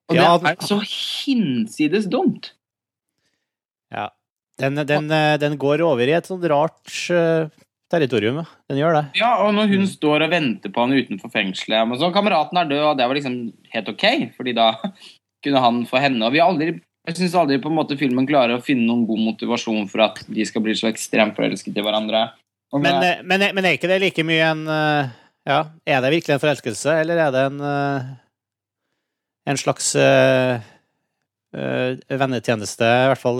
[0.06, 2.52] Og det er så hinsides dumt.
[3.90, 4.08] Ja.
[4.60, 5.10] Den, den,
[5.42, 7.50] den går over i et sånt rart uh,
[7.92, 8.38] territorium.
[8.40, 8.46] ja.
[8.70, 9.04] Den gjør det.
[9.18, 12.70] Ja, og når hun står og venter på han utenfor fengselet men så Kameraten er
[12.70, 13.36] død, og det var liksom
[13.74, 14.06] helt ok,
[14.38, 14.70] fordi da
[15.44, 16.24] kunne han få henne.
[16.24, 19.04] Og vi har aldri jeg syns aldri på en måte filmen klarer å finne noen
[19.06, 22.24] god motivasjon for at de skal bli så ekstremt forelsket i hverandre.
[22.76, 25.10] Og Men, eh, men, men er ikke det like mye en eh,
[25.46, 28.08] Ja, er det virkelig en forelskelse, eller er det en eh,
[29.46, 30.56] en slags eh,
[31.54, 33.38] eh, vennetjeneste, i hvert fall.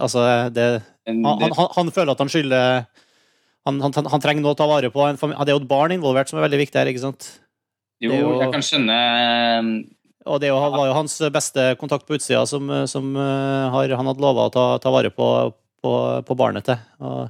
[0.00, 0.22] Altså,
[0.54, 0.64] det,
[1.04, 2.86] han, han, han føler at han skylder
[3.68, 5.04] han, han, han trenger noe å ta vare på.
[5.12, 7.28] Det er jo et barn involvert som er veldig viktig her, ikke sant?
[8.00, 8.96] jo, er jo- jeg kan skjønne
[10.24, 13.92] Og det er jo- var jo hans beste kontakt på utsida som, som eh, har,
[14.00, 15.28] han hadde lova å ta, ta vare på,
[15.84, 15.92] på,
[16.24, 16.80] på barnet til.
[17.04, 17.28] Og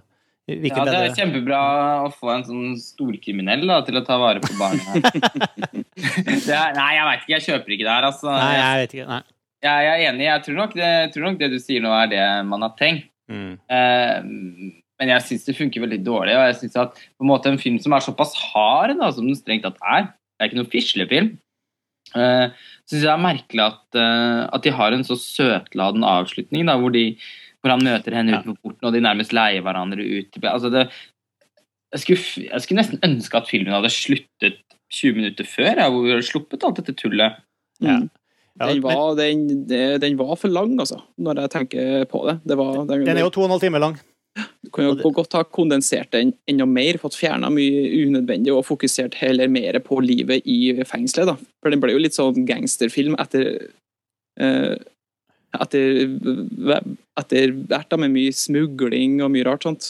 [0.50, 1.60] Ja, det er kjempebra
[2.06, 7.06] å få en sånn storkriminell da, til å ta vare på det er, nei, jeg
[7.06, 7.34] veit ikke.
[7.34, 8.28] Jeg kjøper ikke det her, altså.
[8.32, 9.08] Nei, jeg vet ikke.
[9.10, 9.22] Nei.
[9.60, 10.26] Jeg, jeg er enig.
[10.26, 13.10] Jeg tror, nok det, tror nok det du sier nå, er det man har tenkt.
[13.30, 13.52] Mm.
[13.70, 14.16] Eh,
[15.00, 16.34] men jeg syns det funker veldig dårlig.
[16.36, 19.28] Og jeg synes at på en måte en film som er såpass hard da, som
[19.28, 21.30] den strengt tatt er, det er ikke noen fislefilm,
[22.16, 22.52] uh,
[22.84, 26.76] syns jeg det er merkelig at, uh, at de har en så søtladen avslutning, da,
[26.80, 27.16] hvor, de,
[27.60, 28.40] hvor han møter henne Ja.
[28.40, 30.38] utenfor porten, og de nærmest leier hverandre ut.
[30.42, 30.86] Altså det,
[31.92, 36.02] jeg, skulle, jeg skulle nesten ønske at filmen hadde sluttet 20 minutter før, ja, hvor
[36.06, 37.36] vi hadde sluppet alt dette tullet.
[37.80, 38.00] Ja.
[38.00, 38.08] Mm.
[38.60, 42.40] Den var, den, den var for lang, altså, når jeg tenker på det.
[42.44, 43.94] det var, den, Den er jo to og en halv time lang.
[44.62, 49.16] Du kunne jo godt ha kondensert den enda mer, fått fjerna mye unødvendig og fokusert
[49.18, 51.32] heller mer på livet i fengselet.
[51.32, 51.36] da.
[51.62, 53.48] For den ble jo litt sånn gangsterfilm etter
[54.38, 54.76] eh,
[55.54, 56.06] etter,
[57.20, 57.52] etter
[57.90, 59.88] da, med mye smugling og mye rart sånt.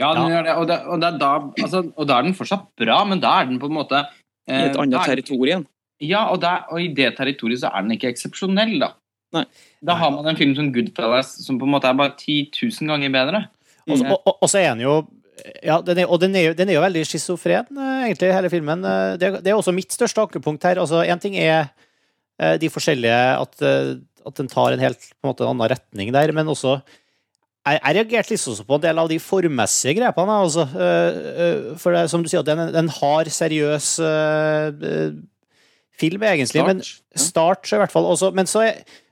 [0.00, 0.36] Ja, den Ja.
[0.38, 3.04] gjør det, og, det, og, det er da, altså, og da er den fortsatt bra,
[3.04, 4.00] men da er den på en måte
[4.48, 5.66] I eh, et annet er- territorium.
[6.02, 8.88] Ja, og, der, og i det territoriet så er den ikke eksepsjonell, da.
[9.32, 9.44] Nei.
[9.84, 12.88] Da har man en film som Goodfellas som på en måte er bare 10 000
[12.90, 13.44] ganger bedre.
[13.88, 15.06] Og så- og- og- så er den jo
[15.64, 18.50] ja, den er, og den er, jo, den er jo veldig schizofren, eh, egentlig, hele
[18.50, 18.84] filmen.
[18.84, 20.76] Eh, Det, det er også mitt største ankepunkt her.
[20.78, 21.70] Altså, Én ting er
[22.38, 25.72] eh, de forskjellige At, eh, at den tar en helt på en måte, en annen
[25.74, 26.80] retning der, men også
[27.62, 30.38] jeg, jeg reagerte litt også på en del av de formmessige grepene.
[30.44, 30.64] Altså,
[31.78, 35.12] for det, som du sier, det er en, en hard, seriøs eh,
[36.00, 36.64] film, egentlig.
[36.66, 36.98] Men Start.
[37.14, 37.22] Ja.
[37.28, 38.08] start, i hvert fall.
[38.10, 38.66] Også, men, så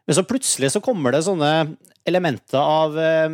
[0.09, 1.77] Men så plutselig så kommer det sånne
[2.09, 3.29] elementer av eh,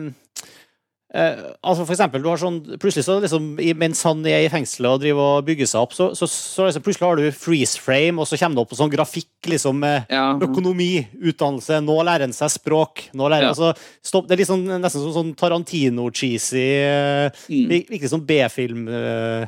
[1.16, 3.46] eh, altså for eksempel, du har sånn, plutselig så liksom,
[3.81, 6.85] Mens han er i fengselet og driver og bygger seg opp, så, så, så liksom,
[6.87, 10.26] plutselig har du freeze frame, og så kommer det opp sånn grafikk liksom med Ja.
[10.46, 13.07] økonomi, utdannelse, nå lærer han seg språk.
[13.16, 13.55] Nå lærer, Ja.
[13.55, 13.72] altså,
[14.05, 17.68] stopp, det er liksom, nesten som sånn Tarantino-cheesy, eh, Mm.
[17.88, 18.88] Virker som sånn B-film.
[18.88, 19.46] eh,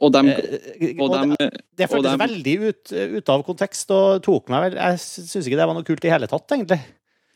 [0.00, 1.34] Og dem, eh, og dem,
[1.76, 5.66] det føltes veldig ut, ut av kontekst og tok meg vel Jeg syns ikke det
[5.68, 6.80] var noe kult i hele tatt, egentlig.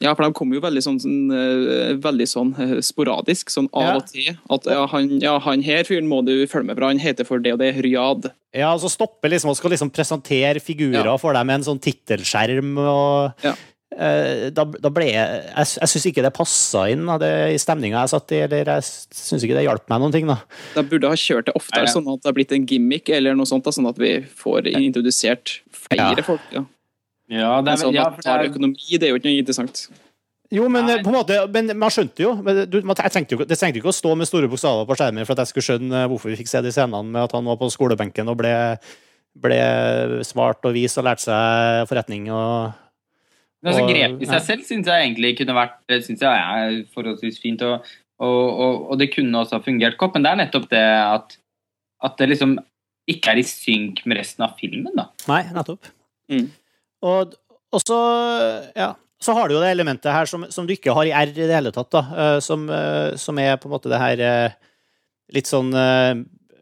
[0.05, 3.83] Ja, for de kommer jo veldig sånn, sånn, eh, veldig sånn eh, sporadisk, sånn av
[3.89, 3.97] Ja.
[3.99, 4.31] og til.
[4.53, 7.41] At ja, han, ja, han her fyren må du følge med, på, han heter for
[7.43, 8.31] det og det, Ryad.
[8.55, 11.17] Ja, og så stopper liksom og skal liksom presentere figurer Ja.
[11.19, 13.55] for deg med en sånn tittelskjerm og Ja.
[13.99, 17.59] eh, da, da ble jeg Jeg, jeg syns ikke det passa inn da, det, i
[17.63, 18.83] stemninga jeg satt i, eller jeg
[19.15, 20.39] syns ikke det hjalp meg noen ting, da.
[20.75, 23.47] De burde ha kjørt det oftere, sånn at det har blitt en gimmick, eller noe
[23.47, 26.41] sånt, da, sånn at vi får introdusert flere folk.
[26.53, 26.65] Ja.
[27.35, 29.87] Ja, det er, sånn ja, det er, økonomi, det er jo ikke noe interessant.
[30.53, 30.99] Jo, men Nei.
[30.99, 32.35] eh, på en måte Men man skjønte jo.
[32.45, 34.99] Men du, man, jeg trengte jo det trengte ikke å stå med store bokstaver på
[35.01, 37.35] skjermen for at jeg skulle skjønne eh, hvorfor vi fikk se de scenene med at
[37.35, 38.55] han var på skolebenken og ble,
[39.47, 39.61] ble
[40.27, 42.75] smart og vis og lærte seg forretning og
[43.65, 47.41] Men altså, grep i seg selv syns jeg egentlig kunne vært synes jeg er forholdsvis
[47.43, 47.65] fint.
[47.65, 50.85] Og, og, og, og det kunne også ha fungert godt, men det er nettopp det
[50.85, 51.39] at,
[52.05, 52.59] at det liksom
[53.11, 54.93] ikke er i synk med resten av filmen.
[54.97, 55.09] da.
[55.29, 55.89] Nei, nettopp.
[56.33, 56.47] Mm.
[57.05, 57.35] Og,
[57.75, 57.99] og så,
[58.79, 61.33] ja, så har du jo det elementet her som, som du ikke har i R
[61.33, 62.03] i det hele tatt, da.
[62.23, 64.57] eh, Som, eh, som er på en måte det her eh,
[65.35, 65.71] litt sånn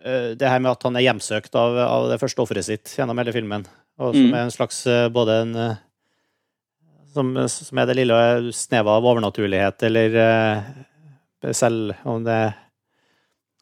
[0.02, 3.34] Det her med at han er hjemsøkt av, av det første offeret sitt gjennom hele
[3.34, 3.66] filmen.
[4.02, 4.34] Og som Mm.
[4.34, 4.78] er en slags
[5.14, 5.52] både en
[7.14, 8.16] som, som er det lille
[8.56, 10.16] snevet av overnaturlighet, eller
[11.54, 12.38] selv om det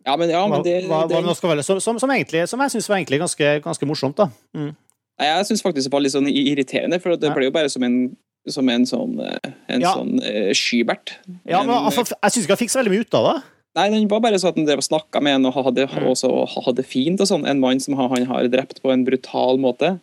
[0.07, 2.73] Ja, men, ja, men det, hva, hva, det, det som, som, som, egentlig, som jeg
[2.73, 4.31] syns var egentlig ganske, ganske morsomt, da.
[4.57, 4.71] Mm.
[5.21, 7.35] Jeg syns faktisk det var litt sånn irriterende, for det Ja.
[7.37, 8.17] ble jo bare som en,
[8.49, 9.95] som en sånn, eh, en Ja.
[9.95, 11.17] sånn eh, skybert.
[11.47, 13.43] Ja, men Men, altså, jeg syns ikke han fikk så veldig mye ut av det.
[13.77, 16.09] Nei, den var bare sånn at han drev og snakka med en og hadde, Mm.
[16.11, 17.47] også hadde fint og sånn.
[17.47, 20.01] En mann som han han har drept på en brutal måte.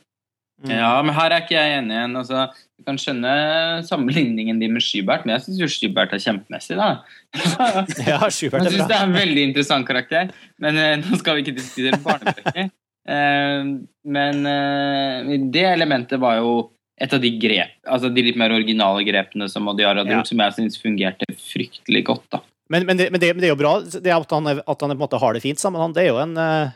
[0.63, 0.71] Mm.
[0.71, 2.15] Ja, men her er ikke jeg enig igjen.
[2.17, 2.49] Altså,
[2.79, 7.01] du kan skjønne sammenligningen din med Skybert, men jeg syns jo Skybert er kjempemessig, da.
[7.35, 8.59] Ja, Jeg er syns bra.
[8.63, 12.71] det er en veldig interessant karakter, men eh, nå skal vi ikke diskutere barnebøker.
[13.07, 13.69] Eh,
[14.07, 16.57] men eh, det elementet var jo
[16.97, 20.17] et av de grep, altså de litt mer originale grepene som Madiar hadde Ja.
[20.17, 22.25] gjort, som jeg syns fungerte fryktelig godt.
[22.33, 22.41] da.
[22.69, 24.81] Men, men, det, men, det, men det er jo bra det at han, er, at
[24.81, 25.79] han på en måte har det fint sammen.
[25.79, 26.73] Han, det er jo en eh,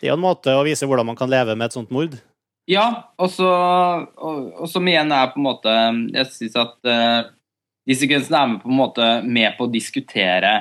[0.00, 2.16] det er en måte å vise hvordan man kan leve med et sånt mord.
[2.68, 3.46] Ja, og, så,
[4.16, 5.72] og, og som igjen er på en måte
[6.14, 7.26] Jeg syns at uh,
[7.84, 10.52] de sekvensene er med på en måte med på å diskutere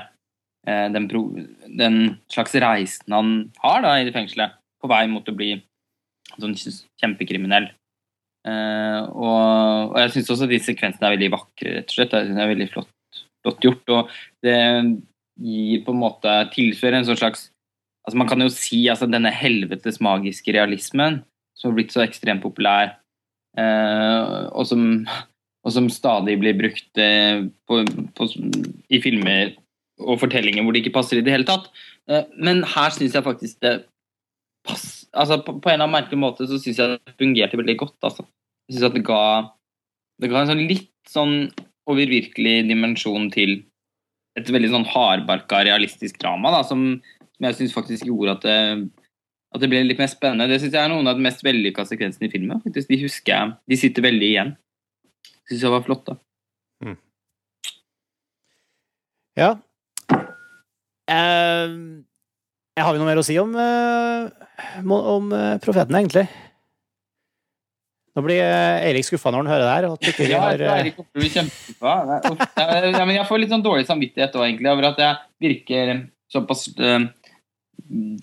[0.68, 1.24] uh, den, pro,
[1.80, 1.98] den
[2.32, 3.32] slags reisen han
[3.64, 5.56] har da i det fengselet, på vei mot å bli
[6.36, 6.56] sånn
[7.00, 7.70] kjempekriminell.
[8.44, 12.16] Eh, og, og jeg syns også de sekvensene er veldig vakre, rett og slett.
[12.16, 13.94] Jeg det er veldig flott, flott gjort.
[13.96, 14.58] Og det
[15.44, 17.50] gir på en måte tilfører en sånn slags
[18.04, 21.22] altså Man kan jo si altså denne helvetes magiske realismen
[21.56, 22.98] som har blitt så ekstremt populær,
[23.56, 24.82] eh, og, som,
[25.64, 27.80] og som stadig blir brukt eh, på,
[28.18, 28.28] på,
[28.92, 29.54] i filmer
[30.04, 31.70] og fortellinger hvor det ikke passer i det hele tatt.
[32.36, 33.78] Men her syns jeg faktisk det
[34.68, 37.78] pass, altså på, på en eller annen merkelig måte så syns jeg det fungerte veldig
[37.82, 37.98] godt.
[38.06, 38.26] Altså.
[38.68, 39.22] Jeg synes at det ga,
[40.24, 41.38] det ga en sånn litt sånn
[41.90, 43.58] overvirkelig dimensjon til
[44.40, 46.86] et veldig sånn hardbarka, realistisk drama da, som,
[47.36, 48.60] som jeg syns faktisk gjorde at det
[49.54, 50.48] at det ble litt mer spennende.
[50.50, 52.62] Det synes jeg er noen av de mest vellykka sekvensene i filmen.
[52.64, 52.90] faktisk.
[52.90, 53.52] De husker jeg.
[53.70, 54.56] De sitter veldig igjen.
[55.46, 56.16] Syns jeg var flott, da.
[59.38, 59.52] Ja.
[62.74, 66.26] Eh, har jo noe mer å si om, eh, om eh, profeten, egentlig?
[68.14, 69.90] Nå blir eh, Eirik skuffa når han hører det her.
[69.90, 71.94] At ikke vi Ja, har, jeg eh, Eirik kommer til å bli kjempeskuffa.
[72.62, 75.94] Ja, jeg får litt sånn dårlig samvittighet òg, egentlig, over at jeg virker
[76.34, 77.06] såpass uh,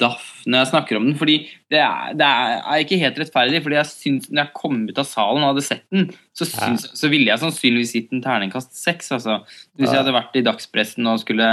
[0.00, 1.16] daff når jeg snakker om den.
[1.18, 1.36] Fordi
[1.70, 3.62] det er, det er, ikke helt rettferdig.
[3.66, 6.88] fordi jeg syns, når jeg kom ut av salen og hadde sett den, så, syns,
[6.98, 9.10] så ville jeg sannsynligvis gitt en terningkast seks.
[9.18, 9.40] Altså.
[9.78, 11.48] Hvis jeg hadde vært i dagspressen og skulle,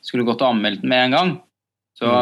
[0.00, 1.36] skulle gått og anmeldt den med en gang,
[2.00, 2.16] så,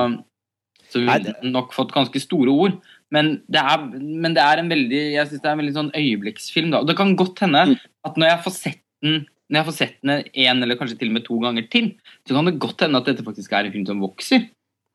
[0.90, 2.76] så vi har nok fått ganske store ord.
[3.14, 5.94] Men det er, men det er en veldig jeg synes det er en veldig sånn
[5.96, 6.70] øyeblikksfilm.
[6.74, 6.82] Da.
[6.82, 7.64] Og det kan godt hende
[8.04, 11.08] at når jeg får sett den når jeg får sett den en eller kanskje til
[11.08, 11.86] og med to ganger til,
[12.28, 14.44] så kan det godt hende at dette faktisk er en film som vokser.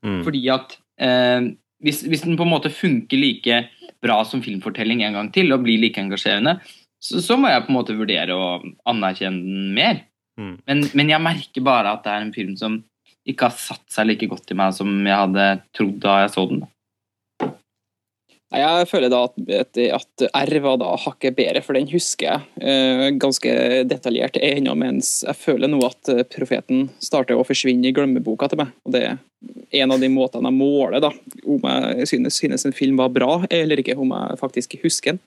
[0.05, 0.19] mm.
[0.27, 1.47] Fordi at eh,
[1.81, 3.63] hvis, hvis den på en måte funker like
[4.03, 6.59] bra som filmfortelling en gang til, og blir like engasjerende,
[7.01, 10.03] så, så må jeg på en måte vurdere å anerkjenne den mer.
[10.39, 10.55] Mm.
[10.69, 12.77] Men, men jeg merker bare at det er en film som
[13.29, 16.45] ikke har satt seg like godt i meg som jeg hadde trodd da jeg så
[16.49, 16.63] den.
[18.53, 23.07] Jeg føler da at, at, R var da hakket bedre, for den husker jeg eh,
[23.17, 23.53] ganske
[23.89, 28.61] detaljert ennå, mens jeg føler nå at eh, profeten starter å forsvinne i glemmeboka til
[28.61, 28.75] meg.
[28.85, 29.17] Og det er
[29.81, 31.09] en av de måtene jeg måler da,
[31.49, 35.23] om jeg synes, synes en film var bra eller ikke, om jeg faktisk husker den.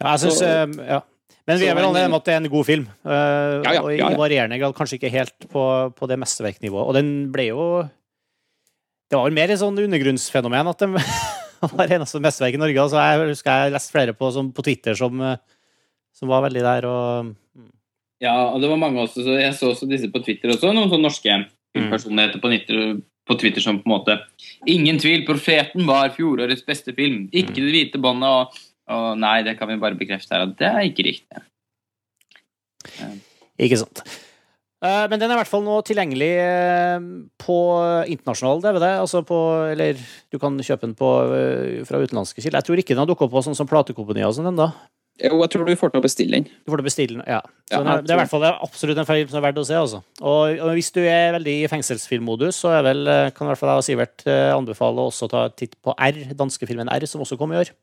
[0.00, 1.00] Ja, jeg synes, Så- eh, ja.
[1.48, 2.86] Men vi er vel enige om at det er en god film.
[3.06, 5.64] Uh, Ja, ja, og i varierende grad kanskje ikke helt på,
[5.96, 6.86] på det mesterverknivået.
[6.86, 7.64] Og den ble jo
[9.10, 10.94] Det var vel mer et sånn undergrunnsfenomen at den
[11.74, 12.84] var eneste mesterverk i Norge.
[12.84, 15.40] Altså, jeg husker jeg leste flere på, som, på Twitter som, eh,
[16.16, 17.34] som var veldig der og
[18.20, 20.90] Ja, og det var mange også, så jeg så også disse på Twitter også, noen
[20.92, 21.38] sånne norske
[21.72, 22.80] personligheter på, Twitter,
[23.26, 24.18] på Twitter som på en måte
[24.68, 27.28] Ingen tvil, 'Profeten' var fjorårets beste film.
[27.32, 28.58] Ikke Det hvite båndet og,
[28.90, 31.44] og Nei, det kan vi bare bekrefte her, at det er ikke riktig.
[33.60, 34.02] Ikke sant.
[34.80, 37.08] Eh, Men den er i hvert fall nå tilgjengelig eh,
[37.42, 37.58] på
[38.14, 38.86] internasjonal DVD.
[39.02, 39.40] Altså på,
[39.74, 40.00] eller
[40.32, 42.62] du kan kjøpe den på, eh, fra utenlandske kilder.
[42.62, 44.70] Jeg tror ikke den har dukka opp på sånn som platekompanier og sånn ennå.
[45.20, 46.46] Jo, jeg tror du får til å bestille den.
[46.64, 47.42] Du får til å bestille den, ja.
[47.68, 49.60] Så Ja, den er, det er i hvert fall absolutt en film som er verdt
[49.60, 50.00] å se, altså.
[50.22, 53.60] Og, og hvis du er veldig i fengselsfilmmodus, så er vel, eh, kan i hvert
[53.60, 57.04] fall jeg og Sivert eh, anbefale å også ta en titt på R, danskefilmen R,
[57.10, 57.74] som også kom i år.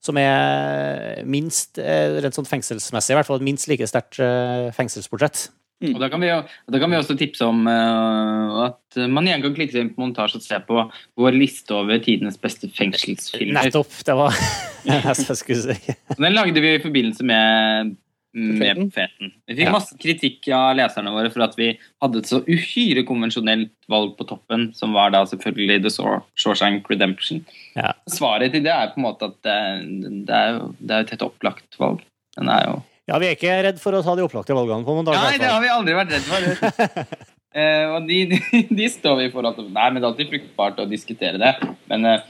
[0.00, 4.76] Som er minst, eh, rent sånn fengselsmessig, i hvert fall et minst like sterkt fengselsportrett.
[4.76, 5.48] fengselsportrett.
[5.80, 9.54] Og da kan, vi, da kan vi også tipse om uh, at man igjen kan
[9.56, 10.82] klikke seg inn på montasje og se på
[11.16, 13.64] vår liste over tidenes beste fengselsfilmer.
[13.64, 13.94] Nettopp.
[14.04, 14.36] Det var
[14.84, 15.94] det jeg skulle si.
[16.18, 17.94] Den lagde vi i forbindelse med,
[18.32, 19.32] med Profeten.
[19.46, 19.72] Vi fikk Ja.
[19.72, 24.26] masse kritikk av leserne våre for at vi hadde et så uhyre konvensjonelt valg på
[24.28, 27.44] toppen, som var da selvfølgelig The Shawshank Redemption.
[27.74, 27.92] Ja.
[28.08, 31.10] Svaret til det er på en måte at det, det er jo det er et
[31.10, 32.00] helt opplagt valg.
[32.36, 34.94] Den er jo Ja, vi er ikke redd for å ta de opplagte valgene på
[34.94, 35.18] montasje.
[35.18, 37.16] Nei, det har vi aldri vært redd for.
[37.58, 40.78] uh, og de, de, de står vi for at Nei, men det er alltid fruktbart
[40.78, 41.56] å diskutere det.
[41.90, 42.20] Men uh,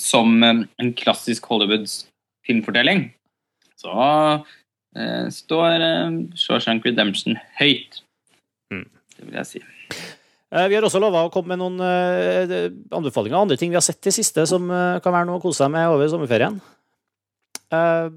[0.00, 2.06] som eh, en klassisk Hollywoods
[2.46, 3.10] filmfortelling,
[3.78, 3.92] så
[5.34, 8.00] står eh, Shawshank Redemption høyt.
[8.72, 8.86] Mm.
[9.16, 9.60] Det vil jeg si.
[10.48, 13.84] Eh, Vi har også lova å komme med noen anbefalinger anbefalinger andre ting vi har
[13.84, 16.60] sett i siste som eh, kan være noe å kose seg med over sommerferien.
[17.72, 18.08] Eh,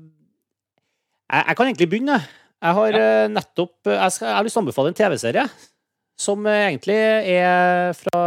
[1.31, 2.17] Jeg, jeg kan egentlig begynne.
[2.61, 5.45] Jeg har eh, nettopp jeg, skal, jeg har lyst til å anbefale en TV-serie
[6.21, 6.97] som eh, egentlig
[7.35, 8.21] er fra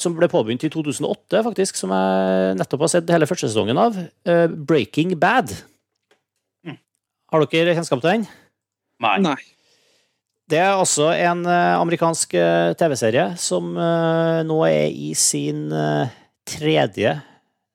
[0.00, 1.76] Som ble påbegynt i 2008, faktisk.
[1.76, 3.98] Som jeg nettopp har sett hele første sesongen av.
[4.24, 5.52] Eh, Breaking Bad.
[7.32, 8.24] Har dere kjennskap til den?
[9.00, 9.16] Nei.
[9.24, 9.40] Nei.
[10.52, 15.70] Det er altså en eh, amerikansk eh, TV-serie som eh, nå er i sin
[16.44, 17.14] tredje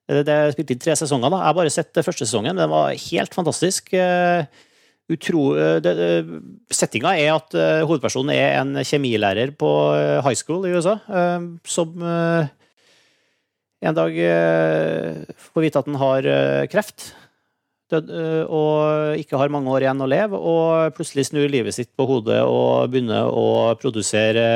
[0.05, 1.31] Det er spilt inn tre sesonger.
[1.33, 1.39] da.
[1.41, 2.53] Jeg har bare sett første sesongen.
[2.53, 3.89] men Den var helt fantastisk.
[5.07, 5.41] Utro,
[5.83, 5.93] det,
[6.71, 7.55] settinga er at
[7.87, 9.69] hovedpersonen er en kjemilærer på
[10.23, 10.97] high school i USA,
[11.63, 12.03] som
[13.81, 14.19] en dag
[15.47, 16.29] får vite at han har
[16.71, 17.09] kreft
[17.91, 21.91] død, øh, og ikke har mange år igjen å leve, og plutselig snur livet sitt
[21.97, 24.47] på hodet og begynner å produsere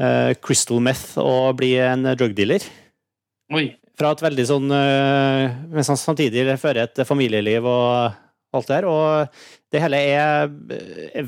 [0.00, 2.64] øh, crystal meth og bli en drug dealer.
[3.54, 3.68] Oi.
[3.96, 8.16] Fra et veldig sånn øh, Mens han samtidig fører et familieliv og
[8.56, 8.88] alt det her.
[8.88, 10.50] Og det hele er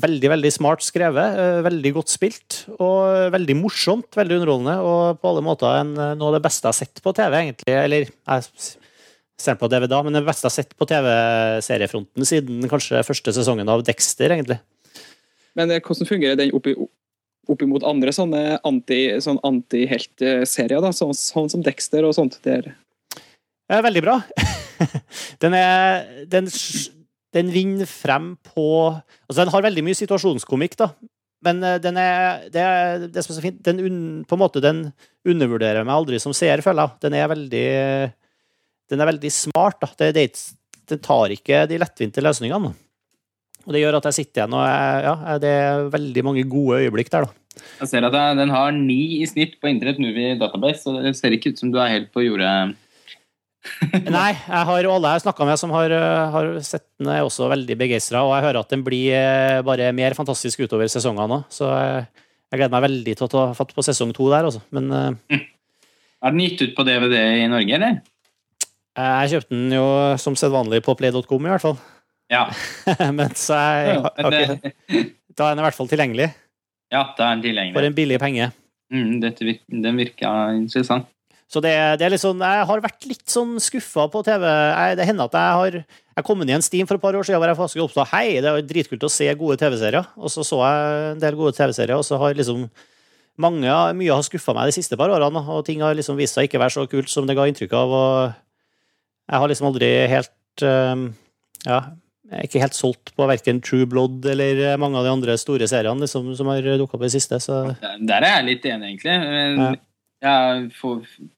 [0.01, 5.43] veldig, veldig smart skrevet, veldig godt spilt, og veldig morsomt, veldig underholdende, og på alle
[5.45, 7.75] måter en, noe av det beste jeg har sett på TV, egentlig.
[7.75, 8.78] Eller jeg
[9.39, 13.83] på DVD, men den beste jeg har sett på TV-seriefronten siden kanskje første sesongen av
[13.87, 14.59] Dexter, egentlig.
[15.57, 16.75] Men eh, hvordan fungerer den oppi,
[17.49, 20.91] oppimot andre sånne anti- sånn anti-helt-serier, da?
[20.95, 22.37] Sånn, sånn som Dexter og sånt?
[22.45, 22.73] Der.
[23.69, 24.19] Eh, Veldig bra.
[25.43, 26.49] den er den,
[27.35, 30.91] den vinner frem på Altså, den har veldig mye situasjonskomikk, da.
[31.45, 34.43] Men eh, den er Det, er, det som er så fint, den un, på en
[34.43, 34.89] måte den
[35.27, 37.01] undervurderer meg aldri som seer, føler jeg.
[37.07, 37.67] Den er veldig
[38.89, 39.89] Den er veldig smart, da.
[39.99, 40.27] Det, det,
[40.89, 42.73] den tar ikke de lettvinte løsningene.
[43.67, 46.79] Og det gjør at jeg sitter igjen og jeg, ja, det er veldig mange gode
[46.81, 47.35] øyeblikk der, da.
[47.81, 51.11] Jeg ser at jeg, den har ni i snitt på Internett Movie Database, så det
[51.17, 52.53] ser ikke ut som du er helt på jordet.
[54.15, 55.93] Nei, jeg har, alle jeg snakka med som har,
[56.33, 58.23] har sett den, er også veldig begeistra.
[58.25, 61.49] Og jeg hører at den blir øh, bare mer fantastisk utover sesongene òg.
[61.53, 62.05] Så jeg,
[62.49, 64.63] jeg gleder meg veldig til å ta fatt på sesong to der, altså.
[64.75, 65.43] Men mm.
[66.19, 67.99] Er den gitt ut på DVD i Norge, eller?
[68.99, 69.85] Jeg kjøpte den jo
[70.21, 71.77] som sedvanlig på play.com, i hvert fall.
[72.29, 72.45] Ja.
[73.17, 74.39] Men så jeg, Ja, men ok,
[74.91, 75.05] det-
[75.39, 76.27] Da er den i hvert fall tilgjengelig.
[76.91, 78.49] ja, da er den For en billig penge.
[78.91, 81.05] Mm, virker, den virker interessant.
[81.49, 84.43] Så det, det er litt sånn, Jeg har vært litt sånn skuffa på TV.
[84.45, 85.77] Jeg, det hender at jeg har
[86.19, 88.09] jeg kom inn i en steam for et par år siden hvor jeg faktisk oppstod
[88.11, 90.05] Hei, det er dritkult å se gode TV-serier.
[90.19, 92.65] Og så så jeg en del gode TV-serier, og så har liksom
[93.39, 96.49] mange, mye har skuffa meg de siste par årene, og ting har liksom vist seg
[96.49, 97.95] ikke være så kult som det ga inntrykk av.
[98.01, 98.48] og
[99.29, 101.03] Jeg har liksom aldri helt eh,
[101.67, 101.79] Ja,
[102.29, 105.65] jeg er ikke helt solgt på verken True Blood eller mange av de andre store
[105.69, 107.39] seriene liksom, som har dukka opp i det siste.
[107.41, 109.15] Så Der- er jeg litt enig, egentlig.
[109.57, 109.77] Men
[110.21, 110.97] Jeg får,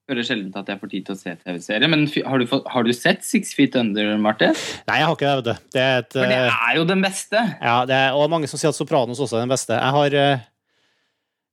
[0.09, 1.87] føler sjelden at jeg får tid til å se TV-serie.
[1.87, 4.55] Men har du, fått- har du sett Six Feet Under, Martin?
[4.89, 5.67] Nei, jeg har ikke det, vet du.
[5.77, 7.43] Det et, For det eh, er jo den beste.
[7.61, 9.77] ja, det er, og mange som sier at Sopranos også er den beste.
[9.77, 10.39] Jeg har eh,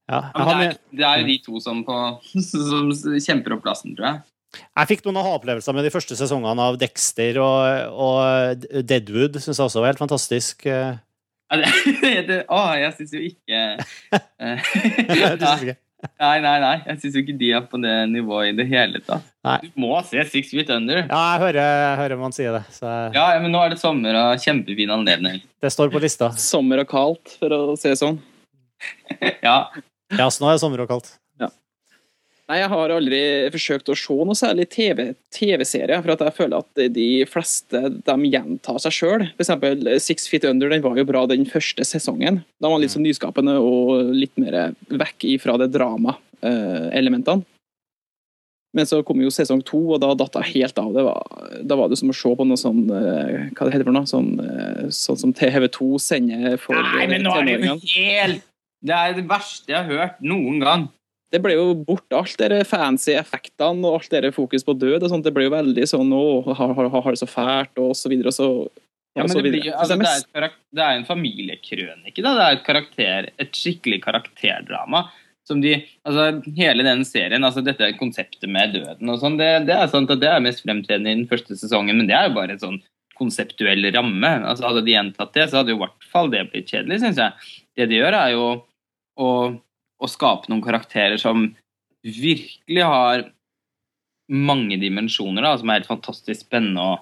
[0.09, 1.99] Ja, Ja, jeg, har, det, er, det er jo de to som, på,
[2.49, 4.23] som kjemper opp plassen, tror jeg.
[4.57, 9.37] Jeg fikk noen aha-opplevelser med de første sesongene av Dexter og, og Deadwood.
[9.43, 10.65] Syns jeg også var helt fantastisk.
[10.69, 11.69] Ja, det,
[12.29, 13.61] det, å, jeg syns jo ikke
[14.49, 15.77] eh?
[16.23, 16.75] Nei, nei, nei.
[16.87, 19.25] Jeg syns jo ikke de er på det nivået i det hele tatt.
[19.43, 19.57] Nei.
[19.65, 21.01] Du må se Six Feet Under.
[21.09, 22.61] Ja, jeg hører, jeg hører man sier det.
[22.77, 22.87] Så
[23.17, 25.41] Ja, men nå er det sommer og kjempefin anledning.
[25.59, 26.31] det står på lista.
[26.39, 28.21] Sommer og kaldt, for å si det sånn.
[29.43, 29.57] Ja,
[30.15, 31.11] Ja, så nå er det sommer og kaldt.
[32.49, 33.21] Nei, jeg har aldri
[33.53, 38.31] forsøkt å se noe særlig TV TV-serie, for at jeg føler at de fleste de
[38.33, 39.27] gjentar seg sjøl.
[39.37, 42.41] eksempel Six Feet Under den var jo bra den første sesongen.
[42.57, 47.45] Da var den litt så nyskapende og litt mer vekk ifra det drama-elementene.
[48.77, 50.91] Men så kom jo sesong to, og da datt jeg helt av.
[50.97, 51.39] Det var,
[51.69, 54.09] da var det som å se på noe sånn eh, Hva det heter for noe?
[54.09, 58.45] Sånn, eh, sånn som TV2 sender for Nei, men nå er det jo helt
[58.85, 60.85] Det er det verste jeg har hørt noen gang.
[61.33, 65.03] Det ble jo bort alt de fancy effektene og alt det fokus på død.
[65.03, 67.95] og sånt, Det ble jo veldig sånn å, har, har, har det så fælt, og
[67.99, 68.33] så videre.
[68.33, 68.49] Og så,
[69.17, 72.23] Ja, men så det, blir, altså, det er et det er en familiekrønike.
[72.23, 72.35] Da.
[72.37, 75.09] Det er et, karakter, et skikkelig karakterdrama.
[75.49, 79.79] Som de, altså, hele den serien, altså dette konseptet med døden og sånn, det, det
[79.79, 82.35] er sant at det er mest fremtredende i den første sesongen, men det er jo
[82.37, 82.77] bare et sånn
[83.17, 84.33] konseptuell ramme.
[84.45, 87.21] Altså, hadde de gjentatt det, så hadde jo i hvert fall det blitt kjedelig, syns
[87.23, 87.49] jeg.
[87.81, 88.45] Det de gjør, er jo
[89.19, 89.31] å,
[89.99, 91.49] å skape noen karakterer som
[92.05, 93.27] virkelig har
[94.29, 96.97] mange dimensjoner, da, som er helt fantastisk spennende å,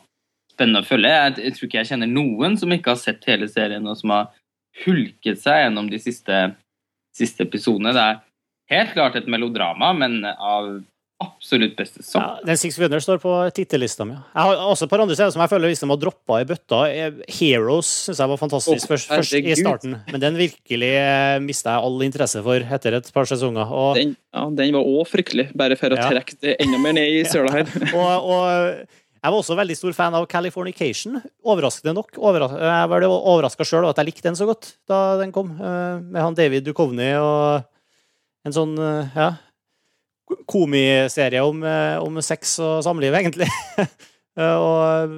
[0.53, 1.12] spennende å følge.
[1.12, 4.14] Jeg, jeg tror ikke jeg kjenner noen som ikke har sett hele serien, og som
[4.14, 4.30] har
[4.84, 6.40] hulket seg gjennom de siste,
[7.16, 7.94] siste episodene.
[7.97, 8.22] Det er
[8.72, 10.76] helt klart et melodrama, men av
[11.22, 12.20] absolutt beste sang.
[12.22, 14.16] Ja, den Six Under står på tittellista mi.
[14.16, 16.80] Jeg har også et par andre steder som jeg føler liksom har droppa i bøtta.
[16.92, 21.38] Eh, Heroes syns jeg var fantastisk oh, først, først i starten, men den virkelig eh,
[21.44, 23.72] mista jeg all interesse for etter et par sesonger.
[23.72, 26.10] Og, Den, ja, den var òg fryktelig, bare for å Ja.
[26.12, 27.72] trekke det enda mer ned i søla her.
[27.96, 28.84] og, og
[29.16, 31.16] jeg var også veldig stor fan av Californication.
[31.48, 32.12] Overraskende nok.
[32.20, 35.96] Overras jeg var overraska sjøl at jeg likte den så godt da den kom, eh,
[36.04, 37.64] med han David Duchovny og
[38.46, 38.76] en sånn
[39.16, 39.32] ja,
[40.49, 43.51] komiserie om, eh, om sex og samliv, egentlig.
[44.37, 45.12] Eh, og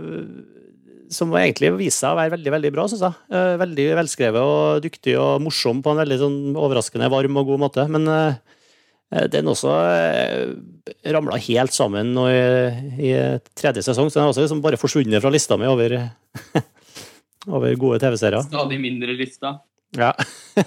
[1.11, 3.17] som egentlig viste seg å være veldig veldig bra, Synes jeg.
[3.35, 7.63] Eh, Veldig velskrevet og dyktig og morsom på en veldig sånn overraskende varm og god
[7.65, 7.87] måte.
[7.91, 10.53] Men uh, den også uh,
[11.17, 12.43] ramla helt sammen nå i,
[13.09, 13.13] i
[13.59, 15.97] tredje sesong, så den har også liksom bare forsvunnet fra lista mi over,
[17.57, 18.47] over gode TV-serier.
[18.47, 19.57] Stadig mindre lista.
[19.97, 20.13] Ja.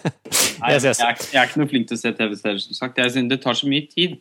[0.62, 3.00] Nei, jeg, jeg, er, jeg er ikke noe flink til å se TV-serier, som sagt.
[3.00, 4.20] Jeg synes det tar så mye tid.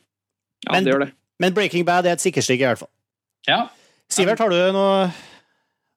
[0.66, 1.12] Ja, Men- det gjør det.
[1.40, 2.90] Men Breaking Bad er et sikkerstikk, i hvert fall.
[3.48, 3.68] Ja.
[4.12, 5.12] Sivert, har du noe,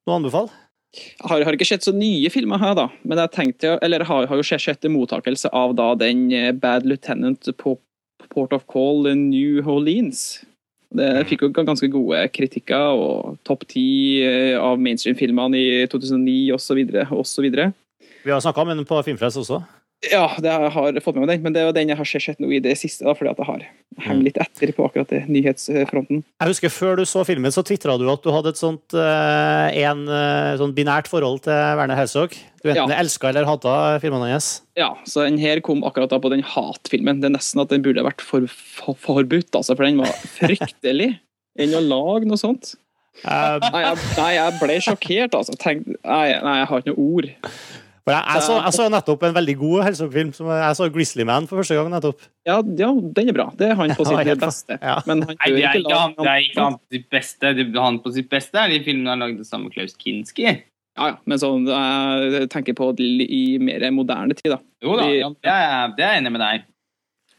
[0.07, 0.49] noe anbefal?
[0.93, 2.87] Jeg har, har ikke sett så nye filmer her, da.
[3.03, 6.51] Men jeg tenkte, eller har, har jo sett, sett en mottakelse av da den eh,
[6.53, 7.75] Bad Lieutenant på
[8.29, 10.43] Port of Call in New Orleans.
[10.93, 16.83] Det fikk jo ganske gode kritikker, og topp ti eh, av mainstream-filmene i 2009 osv.
[17.09, 17.47] osv.
[18.23, 19.63] Vi har snakka om den på Filmfrelst også.
[20.11, 22.07] Ja, det har jeg fått med meg den, men det er jo den jeg har
[22.09, 23.65] sett nå i det siste, da, fordi at jeg har
[24.03, 26.23] hengt litt etter på akkurat det nyhetsfronten.
[26.25, 29.79] Jeg husker Før du så filmen, så tvitra du at du hadde et sånt eh,
[29.85, 30.03] en,
[30.59, 32.35] sånn binært forhold til Werner Herzog.
[32.63, 32.99] Du enten Ja.
[32.99, 34.61] elska eller hata filmene hans.
[34.79, 37.19] Ja, så den her kom akkurat da på den hatfilmen.
[37.21, 41.13] Det er nesten at den burde vært for, for, forbudt, altså, for den var fryktelig.
[41.59, 42.73] Enn å lage noe sånt.
[43.21, 45.53] Eh, Nei, jeg, nei, jeg ble sjokkert, altså.
[45.61, 47.27] Tenk, nei, nei, jeg har ikke noe ord.
[48.03, 50.33] For jeg, jeg, så, jeg så nettopp en veldig god Herzog-film.
[50.35, 51.87] som Jeg så Grizzly Man for første gang.
[51.93, 52.25] nettopp.
[52.43, 53.45] Ja, ja, den er bra.
[53.59, 54.77] Det er han på sitt ja, beste.
[54.81, 54.97] Ja.
[55.07, 57.53] Men han Nei, det er ikke han, det er ikke han på sitt beste.
[57.55, 60.49] Det, er han på sitt beste er de filmene han lagde sammen med Klaus Kinski.
[60.49, 64.59] Ja, ja, men sånn, jeg tenker på det i mer moderne tid, da.
[64.83, 66.67] Jo da, ja, det, er, det er jeg enig med deg.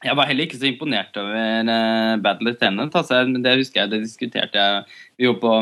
[0.05, 2.97] Jeg var heller ikke så imponert over uh, Battle Lieutenant.
[2.99, 4.83] Altså, det husker jeg, det diskuterte jeg
[5.21, 5.55] Vi var på,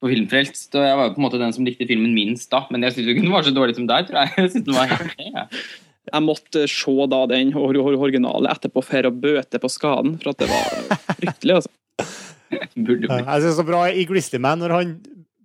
[0.00, 2.62] på Filmfrelst, og jeg var jo på en måte den som likte filmen minst da.
[2.70, 4.32] Men jeg syns ikke den var så dårlig som deg, tror jeg.
[4.36, 5.48] jeg synes den var helt okay, jeg.
[6.06, 10.30] Jeg måtte se da den or- or- originale etterpå for å bøte på skaden, for
[10.30, 11.72] at det var fryktelig, altså.
[12.86, 13.24] Burde Ja, bli.
[13.26, 14.92] Jeg er så bra i Grizzly Man når han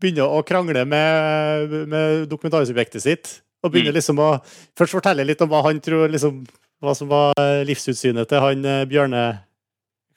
[0.02, 3.32] begynner å krangle med, med dokumentarsubjektet sitt.
[3.66, 3.98] Og begynner Mm.
[3.98, 4.30] liksom å
[4.78, 6.44] først fortelle litt om hva han tror liksom,
[6.82, 7.34] hva som var
[7.66, 9.24] livsutsynet til han eh, Bjørne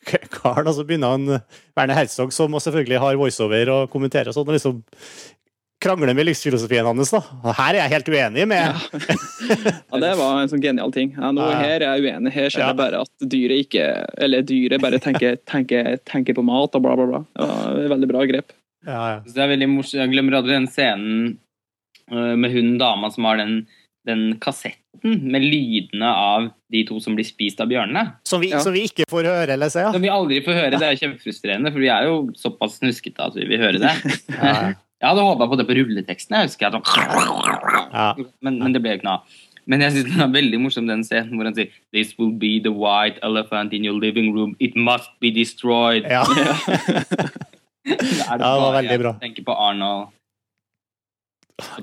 [0.36, 1.46] Karen, og så begynner han eh,
[1.76, 4.82] Werner Herzog, som selvfølgelig har voiceover og kommenterer og sånn, og liksom
[5.84, 7.18] krangler med livsfilosofien hans, da.
[7.44, 11.10] Og her er jeg helt uenig med Ja, det var en sånn genial ting.
[11.18, 12.32] Ja, nå Her er jeg uenig.
[12.32, 12.68] Her ser Ja.
[12.70, 13.84] jeg bare at dyret ikke
[14.24, 17.20] Eller dyret bare tenker, tenker, tenker på mat og bla, bla, bla.
[17.36, 18.54] Ja, veldig bra grep.
[18.86, 19.18] Ja, ja.
[19.26, 20.00] Så det er veldig morsomt.
[20.00, 21.34] Jeg glemmer aldri den scenen
[22.12, 23.54] øh, med hun dama som har den,
[24.06, 28.02] den kassetten med lydene av de to som blir spist av bjørnene.
[28.28, 28.60] Som, vi, Ja.
[28.64, 29.80] som vi ikke får høre eller se.
[29.84, 29.92] Ja.
[29.92, 30.78] Som vi aldri får høre.
[30.80, 33.94] Det er kjempefrustrerende, for vi er jo såpass snuskete at vi vil høre det.
[34.34, 34.72] Ja.
[35.04, 36.32] Jeg hadde håpa på det på rulleteksten.
[36.38, 36.80] Jeg husker jeg
[37.92, 38.14] Ja.
[38.40, 39.40] men, men det ble jo ikke noe av.
[39.66, 42.58] Men jeg synes den er veldig morsom, den scenen hvor han sier This will be
[42.60, 44.54] the white elephant in your living room.
[44.60, 46.04] It must be destroyed.
[46.08, 46.24] Ja.
[47.84, 49.10] Det Ja, det var bare veldig bra.
[49.20, 50.08] Jeg tenker på Arnold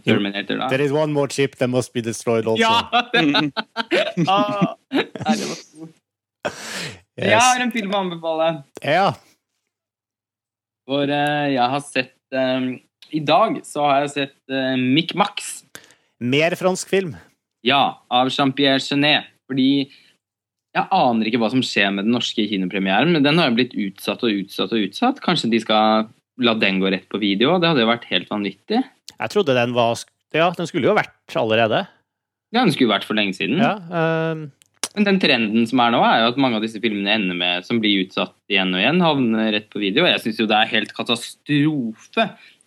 [0.04, 0.68] Terminator, da.
[0.68, 2.62] There is one more chip that must be destroyed also.
[2.62, 2.90] Ja!
[4.28, 5.94] Ah, nei, det var stort.
[7.22, 8.48] Jeg har en film å anbefale.
[8.84, 9.14] Ja.
[10.90, 12.74] For uh, jeg har sett um,
[13.14, 15.62] I dag så har jeg sett uh, Mick Max.
[16.20, 17.16] Mer fransk film.
[17.66, 19.30] Ja, av Jean-Pierre Genet.
[19.48, 19.88] Fordi
[20.72, 23.76] jeg aner ikke hva som skjer med den norske kinopremieren, men den har jo blitt
[23.76, 25.24] utsatt og utsatt og utsatt.
[25.24, 26.08] Kanskje de skal
[26.44, 27.58] la den gå rett på video?
[27.62, 28.82] Det hadde jo vært helt vanvittig.
[29.12, 30.00] Jeg trodde den var
[30.34, 31.86] Ja, den skulle jo vært allerede.
[32.52, 33.60] Ja, den skulle vært for lenge siden.
[33.62, 33.76] Ja.
[33.92, 34.46] ehm,
[34.96, 37.66] Men den trenden som er nå, er jo at mange av disse filmene ender med,
[37.68, 40.04] som blir utsatt igjen og igjen, havner rett på video.
[40.08, 42.26] Jeg syns jo det er helt katastrofe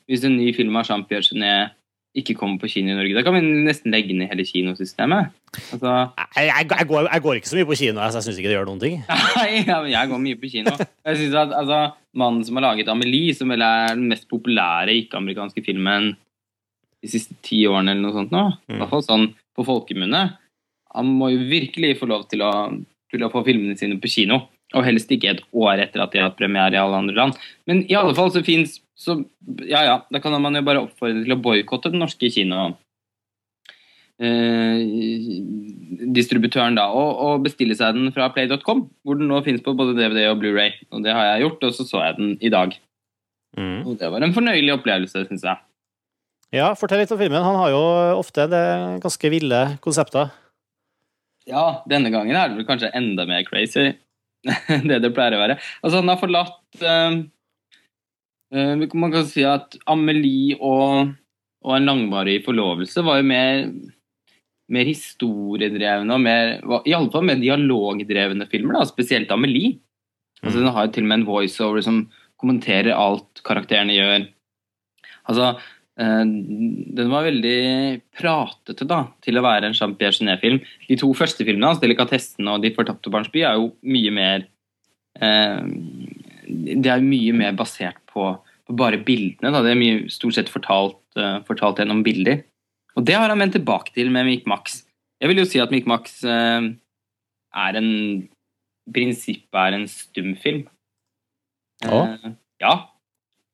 [0.09, 1.72] hvis en ny film av Jean-Pierre Genet
[2.15, 3.15] ikke kommer på kino i Norge.
[3.17, 5.33] Da kan vi nesten legge ned hele kinosystemet.
[5.75, 8.39] Altså, jeg, jeg, jeg, går, jeg går ikke så mye på kino, så jeg syns
[8.39, 9.01] ikke det gjør noen ting.
[9.69, 10.75] Ja, men jeg går mye på kino.
[10.79, 11.81] Jeg synes at altså,
[12.15, 16.12] Mannen som har laget Amelie, som vel er den mest populære ikke-amerikanske filmen
[17.05, 20.23] de siste ti årene, eller noe sånt nå, i hvert fall sånn på folkemunne,
[20.95, 22.53] han må jo virkelig få lov til å,
[23.11, 24.45] til å få filmene sine på kino.
[24.75, 27.37] Og helst ikke et år etter at de har hatt premiere i alle andre land.
[27.69, 29.18] Men i alle fall så fins så
[29.66, 32.68] Ja ja, da kan man jo bare oppfordre til å boikotte den norske kino
[34.22, 34.78] eh,
[36.14, 39.97] distributøren da, og, og bestille seg den fra play.com, hvor den nå finnes på både
[39.99, 40.76] DVD og Blu-ray.
[40.95, 42.76] Og det har jeg gjort, og så så jeg den i dag.
[43.59, 43.80] Mm.
[43.86, 45.62] Og det var en fornøyelig opplevelse, syns jeg.
[46.55, 47.42] Ja, fortell litt om filmen.
[47.42, 47.82] Han har jo
[48.20, 48.64] ofte det
[49.03, 50.30] ganske ville konsepter.
[51.51, 53.90] Ja, denne gangen er det vel kanskje enda mer crazy
[54.88, 55.59] det det pleier å være.
[55.82, 57.18] Altså, han har forlatt eh,
[58.55, 61.11] Man kan si at Amelie og,
[61.65, 63.65] og en langvarig forlovelse var jo mer
[64.73, 66.55] mer historiedrevne og mer,
[66.89, 69.79] Iallfall mer dialogdrevne filmer, da, spesielt Amelie.
[70.45, 72.03] Altså, den har jo til og med en voiceover som
[72.41, 74.27] kommenterer alt karakterene gjør.
[75.31, 75.51] Altså,
[76.01, 76.23] eh,
[76.99, 77.59] den var veldig
[78.17, 80.61] pratete da, til å være en Jean-Pierre Genet-film.
[80.89, 84.49] De to første filmene hans, 'Delikatessen' og 'De fortapte barns by', er jo mye mer
[85.21, 85.63] eh,
[86.45, 88.31] Det er mye mer basert på,
[88.69, 89.51] på bare bildene.
[89.51, 89.62] Da.
[89.65, 92.45] Det er mye, stort sett fortalt, uh, fortalt gjennom bilder.
[92.95, 94.85] Og det har han vendt tilbake til med Mick Max.
[95.21, 96.67] Jeg vil jo si at Mick Max eh,
[97.55, 97.91] er en
[98.95, 100.65] prinsippet er en stumfilm.
[101.85, 102.01] Ja.
[102.15, 102.75] Uh, ja.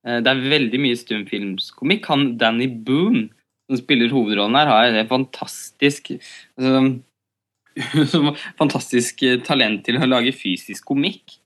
[0.07, 2.09] Eh, det er veldig mye stumfilmskomikk.
[2.11, 3.29] Han Danny Boone,
[3.71, 6.13] som spiller hovedrollen her, har et fantastisk
[6.59, 11.40] altså, fantastisk eh, talent til å lage fysisk komikk.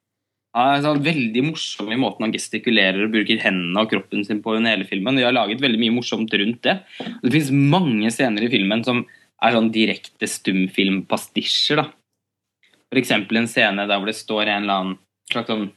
[0.54, 4.42] Han er sånn veldig morsom i måten han gestikulerer og bruker hendene og kroppen sin
[4.42, 5.18] på under hele filmen.
[5.18, 6.76] De har laget veldig mye morsomt rundt det.
[7.24, 9.02] Det finnes mange scener i filmen som
[9.42, 11.82] er sånn direkte stumfilmpastisjer.
[11.82, 11.88] da.
[12.94, 14.98] Eksempel en scene der hvor det står en eller annen
[15.32, 15.72] slags sånn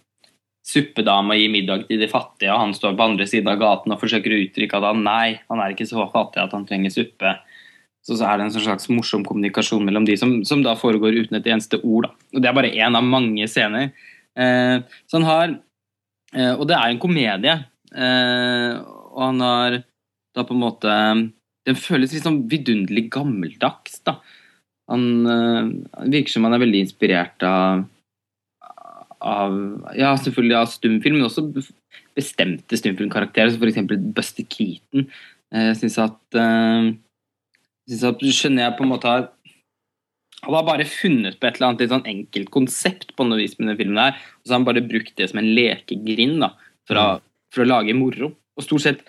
[0.68, 3.94] suppedame og gir middag til de fattige, og han står på andre siden av gaten
[3.94, 6.92] og forsøker å uttrykke at han nei, han er ikke så fattig at han trenger
[6.94, 7.38] suppe.
[8.04, 11.16] Så, så er det en sånn slags morsom kommunikasjon mellom de som, som da foregår
[11.24, 12.08] uten et eneste ord.
[12.08, 12.28] Da.
[12.36, 13.90] Og Det er bare én av mange scener.
[14.38, 14.78] Eh,
[15.10, 15.48] så han har
[16.36, 17.56] eh, Og det er en komedie.
[17.94, 19.80] Eh, og han har
[20.38, 20.96] da på en måte
[21.66, 24.20] Den føles litt sånn vidunderlig gammeldags, da.
[24.92, 25.72] Han eh,
[26.14, 27.88] virker som han er veldig inspirert av
[29.18, 29.54] av
[29.98, 31.48] Ja, selvfølgelig av stumfilm, men også
[32.16, 34.14] bestemte stumfilmkarakterer, som f.eks.
[34.14, 35.08] Buster Keaton.
[35.50, 36.38] Jeg syns at
[37.88, 39.26] jeg synes at Genet på en måte har
[40.46, 43.56] han har bare funnet på et eller annet litt sånn enkelt konsept på noe vis
[43.58, 46.52] med den filmen her, og så har han bare brukt det som en lekegrind da,
[46.88, 47.08] for, å,
[47.54, 48.32] for å lage moro.
[48.58, 49.02] Og stort sett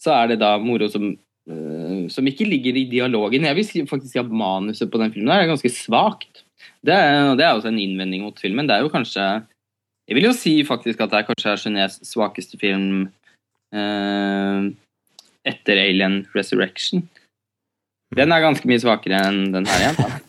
[0.00, 1.14] så er det da moro som,
[1.44, 3.44] Uh, som ikke ligger i dialogen.
[3.44, 6.40] Jeg vil faktisk si at manuset på den filmen er ganske svakt.
[6.80, 8.64] Det er, det er også en innvending mot filmen.
[8.64, 9.26] Det er jo kanskje
[10.08, 13.10] Jeg vil jo si faktisk at det er kanskje Genets svakeste film
[13.76, 14.72] uh,
[15.44, 17.04] etter Alien Resurrection.
[18.16, 20.23] Den er ganske mye svakere enn den her igjen.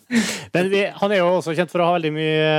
[0.54, 2.50] Men vi, han er jo også kjent for å ha veldig mye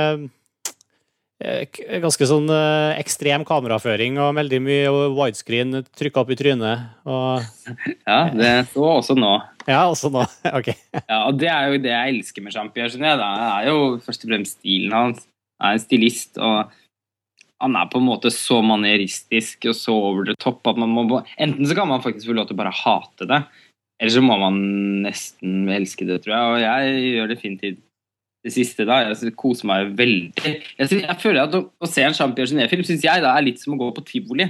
[1.43, 1.67] eh,
[2.03, 6.87] Ganske sånn eh, ekstrem kameraføring og veldig mye widescreen trykka opp i trynet.
[7.07, 7.45] Og,
[8.07, 9.35] Ja, det så også nå.
[9.67, 10.25] ja, også nå.
[10.57, 10.71] OK.
[11.03, 13.21] Ja, og det er jo det jeg elsker med Jean-Pierre Genet.
[13.21, 15.23] Det er jo først og fremst stilen hans.
[15.61, 16.73] Han er en stilist, og
[17.63, 21.23] han er på en måte så manieristisk og så over the top at man må
[21.41, 23.39] Enten så kan man faktisk få lov til å bare hate det,
[23.97, 24.57] eller så må man
[25.05, 26.53] nesten elske det, tror jeg.
[26.53, 27.83] Og jeg gjør definitivt
[28.45, 29.01] det siste, da.
[29.09, 30.45] Jeg koser meg veldig.
[30.45, 33.45] Jeg, synes, jeg føler at å, å se en Jean-Pierre Genet-film syns jeg da er
[33.47, 34.47] litt som å gå på tivoli.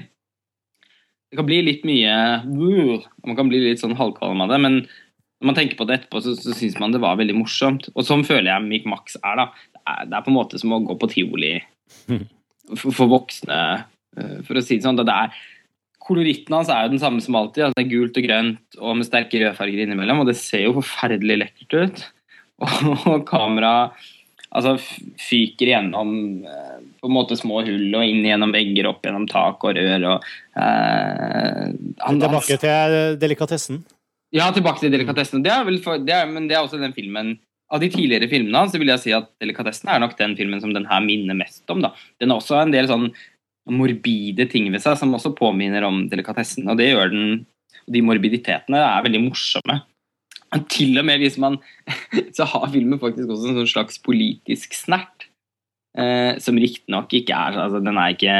[1.27, 4.77] Det kan bli litt mye uh, Man kan bli litt sånn halvkvalm av det, men
[4.81, 7.91] når man tenker på det etterpå, så, så syns man det var veldig morsomt.
[7.93, 9.49] Og sånn føler jeg Mick Max er, da.
[9.71, 11.51] Det er, det er på en måte som å gå på tivoli
[12.79, 13.59] for, for voksne,
[14.17, 14.97] eh, for å si det sånn.
[14.97, 15.43] Da det er
[16.07, 17.65] Koloritten hans er jo den samme som alltid.
[17.67, 20.77] Altså det er gult og grønt og med sterke rødfarger innimellom, og det ser jo
[20.79, 22.05] forferdelig lekkert ut.
[23.11, 23.91] Og kamera
[24.57, 24.77] altså
[25.21, 26.13] fyker gjennom
[26.47, 30.05] eh, på en måte små hull og inn gjennom vegger, opp gjennom tak og rør
[30.13, 30.23] og
[30.57, 31.67] eh,
[32.07, 33.83] han- Tilbake til delikatessen.
[34.33, 35.43] ja, tilbake til delikatessen.
[35.45, 37.35] Det er vel for, det er, men det er også den filmen
[37.69, 40.61] Av de tidligere filmene hans så vil jeg si at delikatessen er nok den filmen
[40.63, 41.81] som den her minner mest om.
[41.83, 41.89] da.
[42.23, 43.09] Den er også en del sånn
[43.73, 46.67] morbide ting ved seg som også påminner om delikatessen.
[46.69, 47.45] Og det gjør den
[47.87, 49.77] De morbiditetene er veldig morsomme.
[50.55, 51.57] Og til og med hvis man
[52.35, 55.27] Så har filmen faktisk også en sånn slags politisk snert.
[55.97, 58.37] Eh, som riktignok ikke er altså Den er ikke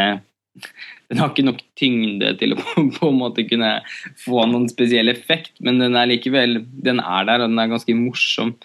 [1.09, 3.77] den har ikke nok tyngde til å på, på en måte kunne
[4.19, 7.95] få noen spesiell effekt, men den er likevel den er der, og den er ganske
[7.97, 8.55] morsom.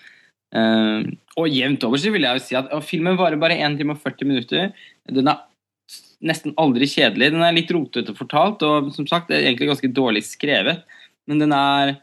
[0.57, 1.09] Eh,
[1.41, 3.97] og jevnt over så vil jeg jo si at og filmen varer bare 1 time
[3.97, 4.89] og 40 minutter.
[5.09, 5.45] Den er
[6.23, 7.33] nesten aldri kjedelig.
[7.35, 10.83] Den er litt rotete fortalt, og som sagt, det er egentlig ganske dårlig skrevet.
[11.31, 11.97] Men den er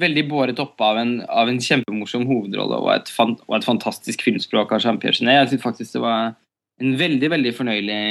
[0.00, 4.24] veldig båret oppe av en, av en kjempemorsom hovedrolle og et, fan, og et fantastisk
[4.24, 5.42] filmspråk av Jean-Pierre Genet.
[5.42, 6.32] Jeg synes faktisk det var
[6.82, 8.02] en veldig, veldig fornøyelig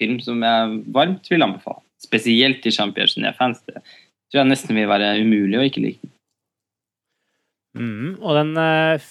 [0.00, 1.82] film som jeg varmt vil anbefale.
[2.02, 3.64] Spesielt til Jean-Pierre Genet-fans.
[3.66, 6.12] Det tror jeg nesten vil være umulig å ikke like.
[7.74, 9.10] Mm, og den eh,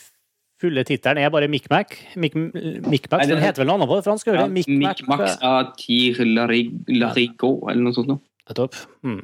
[0.64, 1.94] fulle tittelen er bare Micmac.
[2.16, 4.36] Den den heter vel noe annet på det franske?
[4.38, 4.68] Ja, Mick
[5.80, 8.24] Tire Larigot, eller noe sånt noe.
[8.50, 8.80] Nettopp.
[9.04, 9.22] Mm.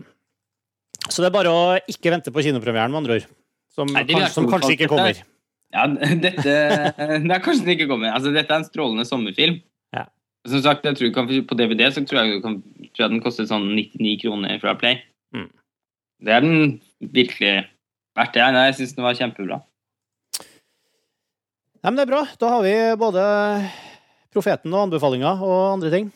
[1.10, 3.28] Så det er bare å ikke vente på kinopremieren, med andre ord.
[3.76, 5.22] Som, Nei, det kanskje, som kanskje ikke kommer.
[5.74, 5.86] Ja,
[6.26, 6.44] dette
[7.26, 8.14] Det er kanskje den ikke kommer.
[8.14, 9.62] Altså, dette er en strålende sommerfilm.
[9.96, 10.06] Ja.
[10.50, 12.60] Som sagt, jeg tror kan, På DVD så tror jeg, kan,
[12.92, 15.02] tror jeg den koster sånn 99 kroner fra Play.
[15.36, 15.50] Mm.
[16.26, 17.54] Det er den virkelig
[18.18, 18.48] verdt det.
[18.56, 19.62] Nei, jeg syns den var kjempebra.
[21.80, 22.24] Nei, men det er bra.
[22.40, 23.26] Da har vi både
[24.30, 26.10] Profeten og anbefalinger og andre ting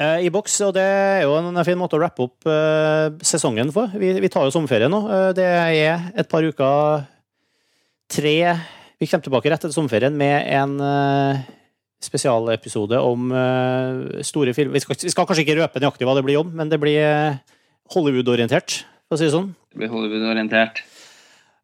[0.00, 0.54] eh, i boks.
[0.68, 3.92] Og det er jo en fin måte å rappe opp eh, sesongen for.
[3.98, 5.02] Vi, vi tar jo sommerferie nå.
[5.12, 7.06] Eh, det er et par uker
[8.08, 8.36] Tre
[8.96, 11.42] Vi kommer tilbake rett etter sommerferien med en eh,
[12.00, 14.78] spesialepisode om eh, store filmer.
[14.78, 17.02] Vi skal, vi skal kanskje ikke røpe nøyaktig hva det blir om, men det blir
[17.02, 17.58] eh,
[17.92, 19.50] Hollywood-orientert, for å si det sånn.
[19.74, 20.80] Det blir Hollywood-orientert.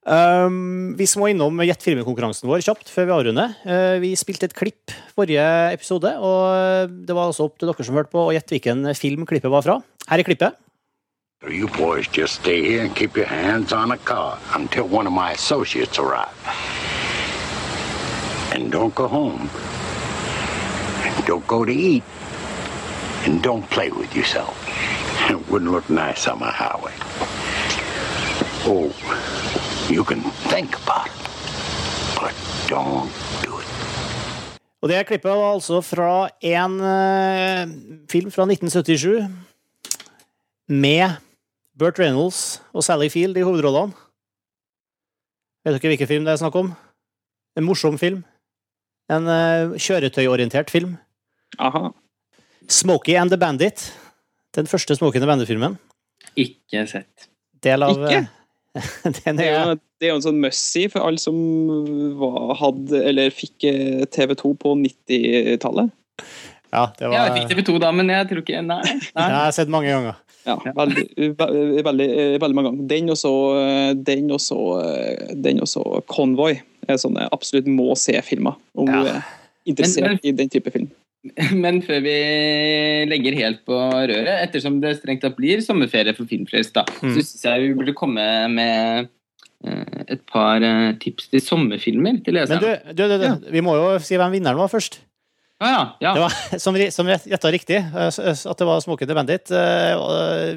[0.05, 3.55] Um, vi må innom Gjett filmen-konkurransen vår kjapt før vi avrunder.
[3.65, 7.97] Uh, vi spilte et klipp forrige episode, og det var også opp til dere som
[7.97, 9.79] hørte på, å gjette hvilken film klippet var fra.
[10.11, 10.61] Her er klippet.
[11.49, 15.13] You boys just stay here and keep your hands on a car until one of
[15.13, 16.33] my associates arrive.
[18.55, 19.51] And don't go home.
[21.05, 22.03] And don't go to eat.
[23.27, 24.57] And don't play with yourself.
[25.31, 26.93] It wouldn't look nice on my highway.
[28.67, 28.93] Oh,
[29.91, 31.13] you can think about it,
[32.17, 32.35] but
[32.69, 33.11] don't
[33.45, 33.69] do it.
[34.83, 37.65] Og det klippet var altså fra en uh,
[38.11, 39.29] film fra 1977
[40.69, 41.17] med
[41.79, 43.93] Burt Reynolds og Sally Field i hovedrollene.
[45.65, 46.73] Vet dere hvilken film det er snakk om?
[47.57, 48.23] En morsom film.
[49.09, 50.97] En uh, kjøretøyorientert film.
[51.59, 51.91] Aha.
[52.69, 53.93] Smokey and the Bandit.
[54.57, 55.79] Den første Smokey and the Bandit-filmen.
[56.37, 57.29] Ikke sett.
[57.65, 58.27] Del av Ikke?
[58.75, 58.89] Eh,
[59.25, 61.37] Den Det er, jo, det er jo en sånn must-see for alle som
[62.21, 65.93] var, hadde, eller fikk eh, TV2 på 90-tallet.
[66.75, 68.81] Ja, det Ja, jeg fikk TV2 da, men jeg tror ikke Nei.
[68.83, 68.99] nei.
[69.15, 70.17] Det har jeg sett mange ganger.
[70.45, 71.05] Ja, veldig,
[71.87, 72.89] veldig, eh, veldig mange ganger.
[72.91, 73.31] Den og så
[73.63, 76.59] eh, den og så eh, den og så Convoy
[76.91, 79.01] er sånne absolutt må se-filmer, om Ja.
[79.01, 79.23] du er
[79.71, 80.91] interessert Men- men- i den type film.
[81.57, 82.15] Men før vi
[83.09, 87.15] legger helt på røret, ettersom det strengt tatt blir sommerferie for Filmfrelst, da, Mm.
[87.15, 89.09] så syns jeg vi burde komme med
[89.65, 92.93] eh, et par eh, tips til sommerfilmer til Men du, leserne.
[92.93, 95.01] du, du, du vi må jo si hvem vinneren var først.
[95.65, 96.13] Ah, ja, ja.
[96.13, 96.35] Det var,
[96.67, 98.21] som, som gjetta riktig, eh,
[98.53, 99.49] at det var Smoking the Bandit.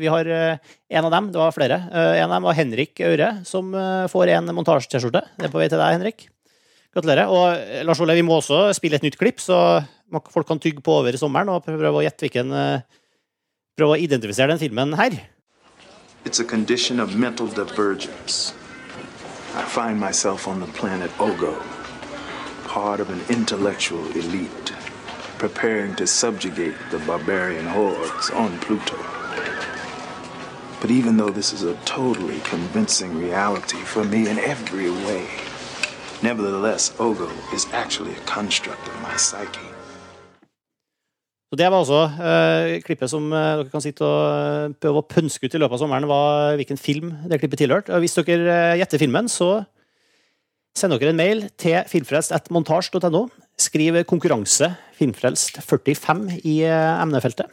[0.03, 1.77] Vi har en av dem, det var flere.
[1.95, 3.71] En av dem var Henrik Aure, som
[4.11, 5.23] får en montasje-T-skjorte.
[5.37, 6.27] Det er på vei til deg, Henrik.
[6.95, 7.31] Gratulerer.
[7.31, 9.81] Og eh, Lars Ole, vi må også spille et nytt klipp, så
[10.31, 12.85] folk kan tygge på over i sommeren og prøve å gjette hvilken eh,
[13.77, 15.13] Prøve å identifisere den filmen her.
[16.25, 18.55] It's a condition of mental divergence.
[19.53, 21.53] I find myself on the planet Ogo,
[22.65, 24.73] part of an intellectual elite,
[25.37, 28.97] preparing to subjugate the barbarian hordes on Pluto.
[30.81, 35.27] But even though this is a totally convincing reality for me in every way,
[36.23, 39.67] nevertheless, Ogo is actually a construct of my psyche.
[41.47, 45.07] Så Det var altså eh, klippet som eh, dere kan sitte og eh, prøve å
[45.07, 47.99] pønske ut i løpet av sommeren, var hvilken film det klippet tilhørte.
[48.03, 49.63] Hvis dere eh, gjetter filmen, så
[50.75, 53.23] send dere en mail til filmfrelst.montasj.no.
[53.57, 57.47] Skriv 'konkurranse filmfrelst 45' i eh, emnefeltet.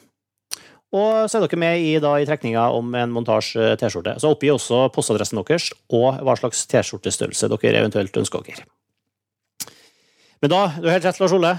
[0.95, 4.15] Og så er dere med i, da, i trekninga om en montasje T-skjorte.
[4.23, 8.69] Så oppgi også postadressen deres og hva slags T-skjortestørrelse dere eventuelt ønsker dere.
[10.45, 11.55] Men da, du har helt rett, Lars Ole.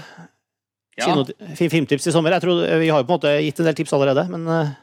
[0.96, 1.12] Ja.
[1.58, 2.32] Filmtips i sommer.
[2.38, 4.74] Jeg tror Vi har jo på en måte gitt en del tips allerede, men eh,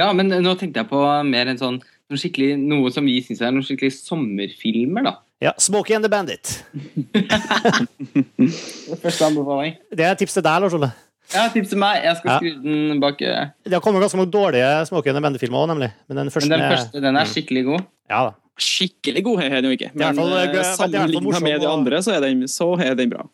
[0.00, 1.78] Ja, men nå tenkte jeg på mer en sånn
[2.12, 5.14] noe, noe som vi syns er noen skikkelig sommerfilmer, da.
[5.44, 6.64] ja, Smokie and the Bandit.
[7.14, 9.78] det er Første anbefaling.
[9.92, 10.90] Det er tips til deg, Lars Ole.
[11.32, 12.02] Ja, tips til meg.
[12.04, 12.38] Jeg skal Ja.
[12.38, 13.52] skru den bak øret.
[13.64, 15.92] Det har kommet ganske mange dårlige the Bandit-filmer òg, nemlig.
[16.08, 17.86] Men den første, Men den første den er skikkelig god.
[18.10, 18.32] Ja da.
[18.58, 22.20] Skikkelig god er den jo ikke, men eh, eh, sammenlignet med de andre, så er
[22.20, 23.24] den, så er den bra.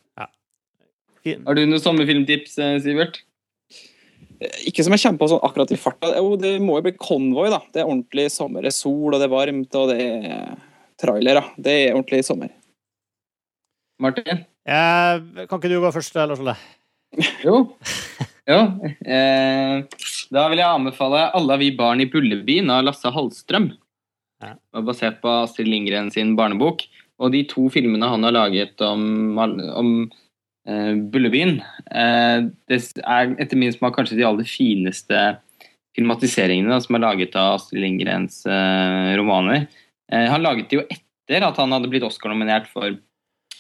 [1.24, 1.42] Fin.
[1.44, 3.18] Har du noen sommerfilmtips, eh, Sivert?
[4.38, 6.12] Ikke som jeg kommer på sånn akkurat i farta.
[6.38, 7.58] Det må jo bli Convoy, da.
[7.74, 8.62] Det er ordentlig sommer.
[8.62, 10.56] Det er sol, og det er varmt, og det er
[11.02, 11.42] trailere.
[11.58, 12.52] Det er ordentlig sommer.
[13.98, 14.44] Martin?
[14.68, 16.54] Jeg, kan ikke du gå først, Lars Ole?
[17.44, 17.62] Jo.
[18.48, 18.60] jo.
[19.06, 19.74] Eh,
[20.34, 23.72] da vil jeg anbefale 'Alle vi barn i Bullebyen' av Lasse Hallstrøm.
[24.44, 24.54] Ja.
[24.84, 26.84] Basert på Astrid Lindgren sin barnebok.
[27.18, 29.90] Og de to filmene han har laget om, om
[30.68, 31.58] eh, Bullebyen,
[31.90, 35.24] eh, det er etter min smak kanskje de aller fineste
[35.98, 39.66] filmatiseringene da, som er laget av Astrid Lindgrens eh, romaner.
[40.12, 42.94] Eh, han laget det jo etter at han hadde blitt Oscar-nominert for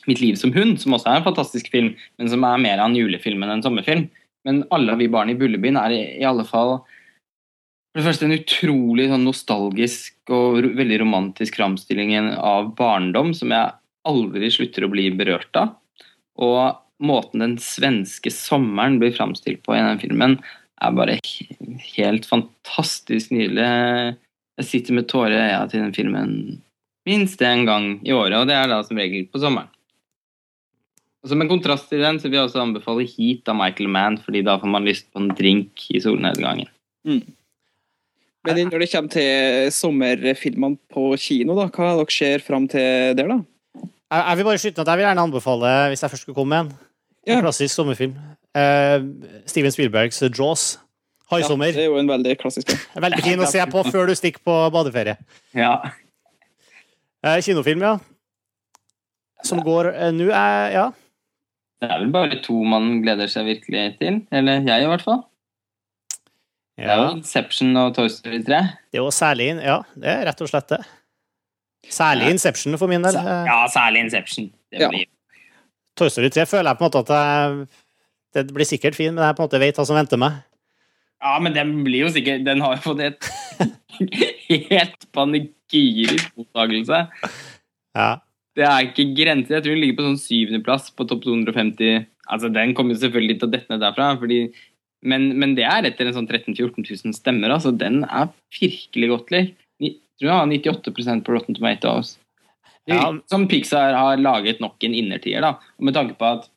[0.08, 2.88] 'Mitt liv som hund', som også er en fantastisk film, men som er mer av
[2.88, 4.08] en julefilm enn en sommerfilm.
[4.44, 6.80] Men 'Alle vi barn i Bullebyen' er i, alle fall
[7.98, 13.72] for det første en utrolig sånn nostalgisk og veldig romantisk framstilling av barndom som jeg
[14.06, 15.72] aldri slutter å bli berørt av.
[16.38, 20.36] Og måten den svenske sommeren blir framstilt på i den filmen,
[20.78, 21.16] er bare
[21.96, 23.66] helt fantastisk nydelig.
[24.60, 26.32] Jeg sitter med tårer i øya til den filmen
[27.08, 29.72] minst én gang i året, og det er da som regel på sommeren.
[31.26, 34.44] Som en kontrast til den så vil jeg også anbefale Heat av Michael Mann, fordi
[34.46, 36.70] da får man lyst på en drink i solnedgangen.
[38.46, 43.32] Men når det kommer til sommerfilmene på kino, da, hva dere ser fram til der,
[43.32, 43.40] da?
[44.08, 46.54] Jeg, jeg vil bare skyte at jeg vil gjerne anbefale, hvis jeg først skulle komme
[46.54, 46.84] med en,
[47.34, 48.14] en klassisk sommerfilm.
[48.56, 49.02] Uh,
[49.50, 50.76] Steven Spielbergs Jaws.
[51.28, 51.74] Haisommer.
[51.76, 52.84] det er jo en veldig klassisk film.
[53.04, 55.18] Veldig fin å se på før du stikker på badeferie.
[55.52, 55.74] Ja.
[57.20, 57.98] Uh, kinofilm, ja.
[59.44, 60.88] Som går uh, nå, Ja.
[61.78, 64.22] Det er vel bare to man gleder seg virkelig til.
[64.34, 65.20] Eller jeg, i hvert fall.
[66.78, 67.10] Det er jo.
[67.18, 68.58] Inception og Toy Story 3.
[68.90, 70.80] Det er jo særlig Ja, det er rett og slett det.
[71.88, 73.16] Særlig Inception for min del.
[73.16, 74.50] Eh, Ja, særlig Inception.
[74.70, 74.90] Det Ja.
[75.98, 77.66] Toy Story 3 føler jeg på en måte at jeg,
[78.34, 80.32] det blir sikkert fin, men jeg på en måte vet hva som venter meg.
[81.22, 83.26] Ja, men den blir jo sikkert Den har jo fått et
[84.70, 87.00] helt panegyrisk mottakelse.
[87.98, 88.10] Ja.
[88.58, 89.58] Det er ikke grenser.
[89.58, 92.08] Jeg tror den ligger på sånn syvendeplass på topp 250.
[92.28, 94.40] Altså, Den kommer jo selvfølgelig til å dette ned derfra, fordi,
[95.06, 97.54] men, men det er etter en sånn 13 000-14 000 stemmer.
[97.54, 99.54] altså Den er virkelig godt lik.
[99.78, 102.16] Jeg tror jeg har 98% på Rotten Tomatoes.
[102.90, 103.12] Ja.
[103.30, 105.44] Som Pixar har laget nok en innertier.
[105.44, 106.48] da, og Med tanke på at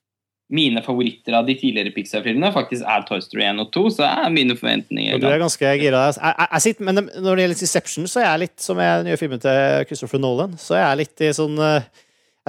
[0.52, 4.34] mine favoritter av de tidligere Pixar-filmene faktisk er Toy Story 1 og 2, så er
[4.36, 6.02] mine forventninger du er ganske gira.
[6.12, 8.97] Jeg, jeg, jeg sitter, men når det gjelder Inception, så er jeg litt som er
[9.02, 10.58] den nye filmen til Christopher Nolan.
[10.60, 11.88] Så er jeg litt i sånn eh,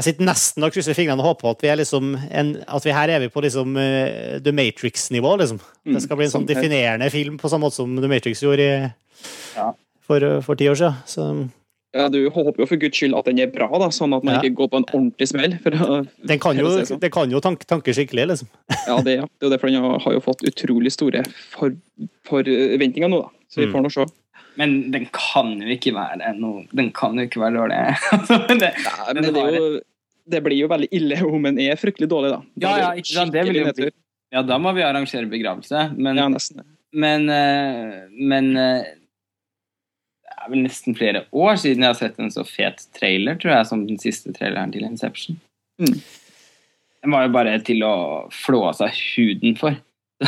[0.00, 2.94] Jeg sitter nesten og krysser fingrene og håper at vi er liksom en, At vi
[2.96, 5.62] her er vi på liksom eh, The Matrix-nivå, liksom.
[5.94, 8.66] Det skal bli en sånn sånn definerende film på samme måte som The Matrix gjorde
[8.66, 8.92] i,
[9.55, 9.70] Ja.
[10.03, 10.98] for, for ti år siden.
[11.07, 11.28] Så
[11.95, 14.34] Ja, du håper jo for guds skyld at den er bra, da, sånn at man
[14.36, 14.40] Ja.
[14.40, 15.59] ikke går på en ordentlig smell.
[15.61, 17.11] For å, den kan jo, si det sånn.
[17.12, 18.49] kan jo tanke, tanke skikkelig, liksom.
[18.88, 19.26] Ja, det, ja.
[19.28, 21.22] det er jo derfor den har- jo fått utrolig store
[21.53, 21.76] for,
[22.24, 23.28] forventninger nå, da.
[23.49, 23.72] Så vi Mm.
[23.72, 24.07] får nå se.
[24.57, 27.97] Men den kan jo ikke være noe Den kan jo ikke være dårlig.
[28.12, 29.80] Altså, men det, Nei, Men det, er jo,
[30.28, 32.40] det blir jo veldig ille om den er fryktelig dårlig, da.
[32.57, 33.90] Da Ja, ja, det ikke sant, det vil jo bli-
[34.32, 35.97] ja, da må vi arrangere begravelse.
[35.99, 36.62] Men, Ja, nesten.
[36.95, 38.84] men, eh, men eh,
[40.43, 43.53] det er vel nesten flere år siden jeg har sett en så fet trailer, tror
[43.53, 45.36] jeg, som den siste traileren til Inception.
[45.78, 47.95] Den var jo bare til å
[48.34, 49.76] flå av seg huden for.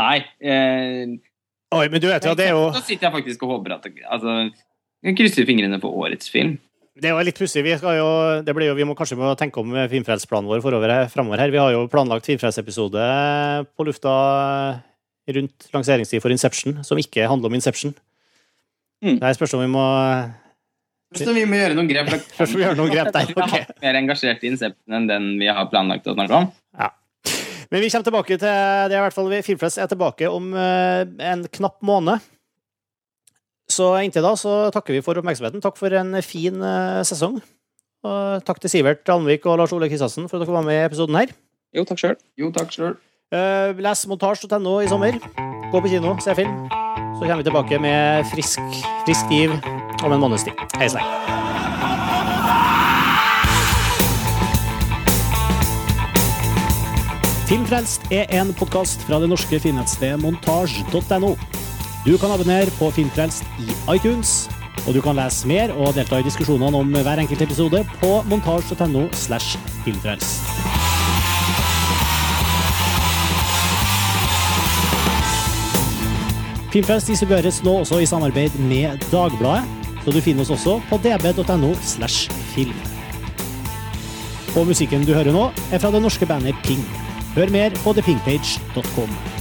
[0.00, 0.18] Nei.
[0.36, 1.16] Eh,
[1.76, 3.88] Oi, men du vet jo, det er jo Da sitter jeg faktisk og håper at
[3.88, 4.36] altså,
[5.04, 6.58] Jeg krysser fingrene for årets film.
[6.96, 7.64] Det er jo litt pussig.
[7.64, 8.08] Vi, skal jo,
[8.44, 11.52] det blir jo, vi må kanskje må tenke om Filmfrelst-planen vår forover her, fremover her.
[11.52, 13.08] Vi har jo planlagt Filmfrelst-episode
[13.72, 14.12] på lufta
[15.36, 17.96] rundt lanseringstid for Inception, som ikke handler om Inception.
[19.04, 19.18] Mm.
[19.20, 19.82] Det er spørs om vi må
[21.16, 22.08] Så vi må gjøre noen grep.
[22.10, 23.74] for Først må vi gjøre noen grep der, ok.
[23.82, 26.48] mer engasjert i Incepten enn den vi har planlagt å snakke om.
[27.66, 30.52] Men vi kommer tilbake til det er i hvert fall vi- Filmfrelst er tilbake om
[30.54, 32.22] eh, en knapp måned.
[33.66, 35.60] Så inntil da så takker vi for oppmerksomheten.
[35.64, 37.40] Takk for en fin eh, sesong.
[38.06, 40.86] Og takk til Sivert Alnvik og Lars Ole Kristiansen for at dere var med i
[40.86, 41.34] episoden her.
[41.74, 42.14] Jo, takk sjøl.
[43.34, 45.18] Uh, les montasj.no i sommer.
[45.74, 46.54] Gå på kino, se film.
[47.16, 48.60] Så kommer vi tilbake med frisk,
[49.06, 49.52] frisk giv
[50.04, 50.52] om en måneds tid.
[50.76, 51.00] Hei så.
[57.48, 61.32] Filmfrelst er en podkast fra det norske filmnettstedet montasj.no.
[62.04, 64.50] Du kan abonnere på Filmfrelst i iTunes,
[64.84, 69.08] og du kan lese mer og delta i diskusjonene om hver enkelt episode på montasj.no
[69.24, 69.56] slash
[69.86, 70.95] filmfrelst.
[76.72, 79.64] Filmfrelst distribueres nå også i samarbeid med Dagbladet,
[80.04, 82.74] så du finner oss også på db.no slash film.
[84.56, 86.84] Og musikken du hører nå, er fra det norske bandet Ping.
[87.36, 89.35] Hør mer på thepingpage.com.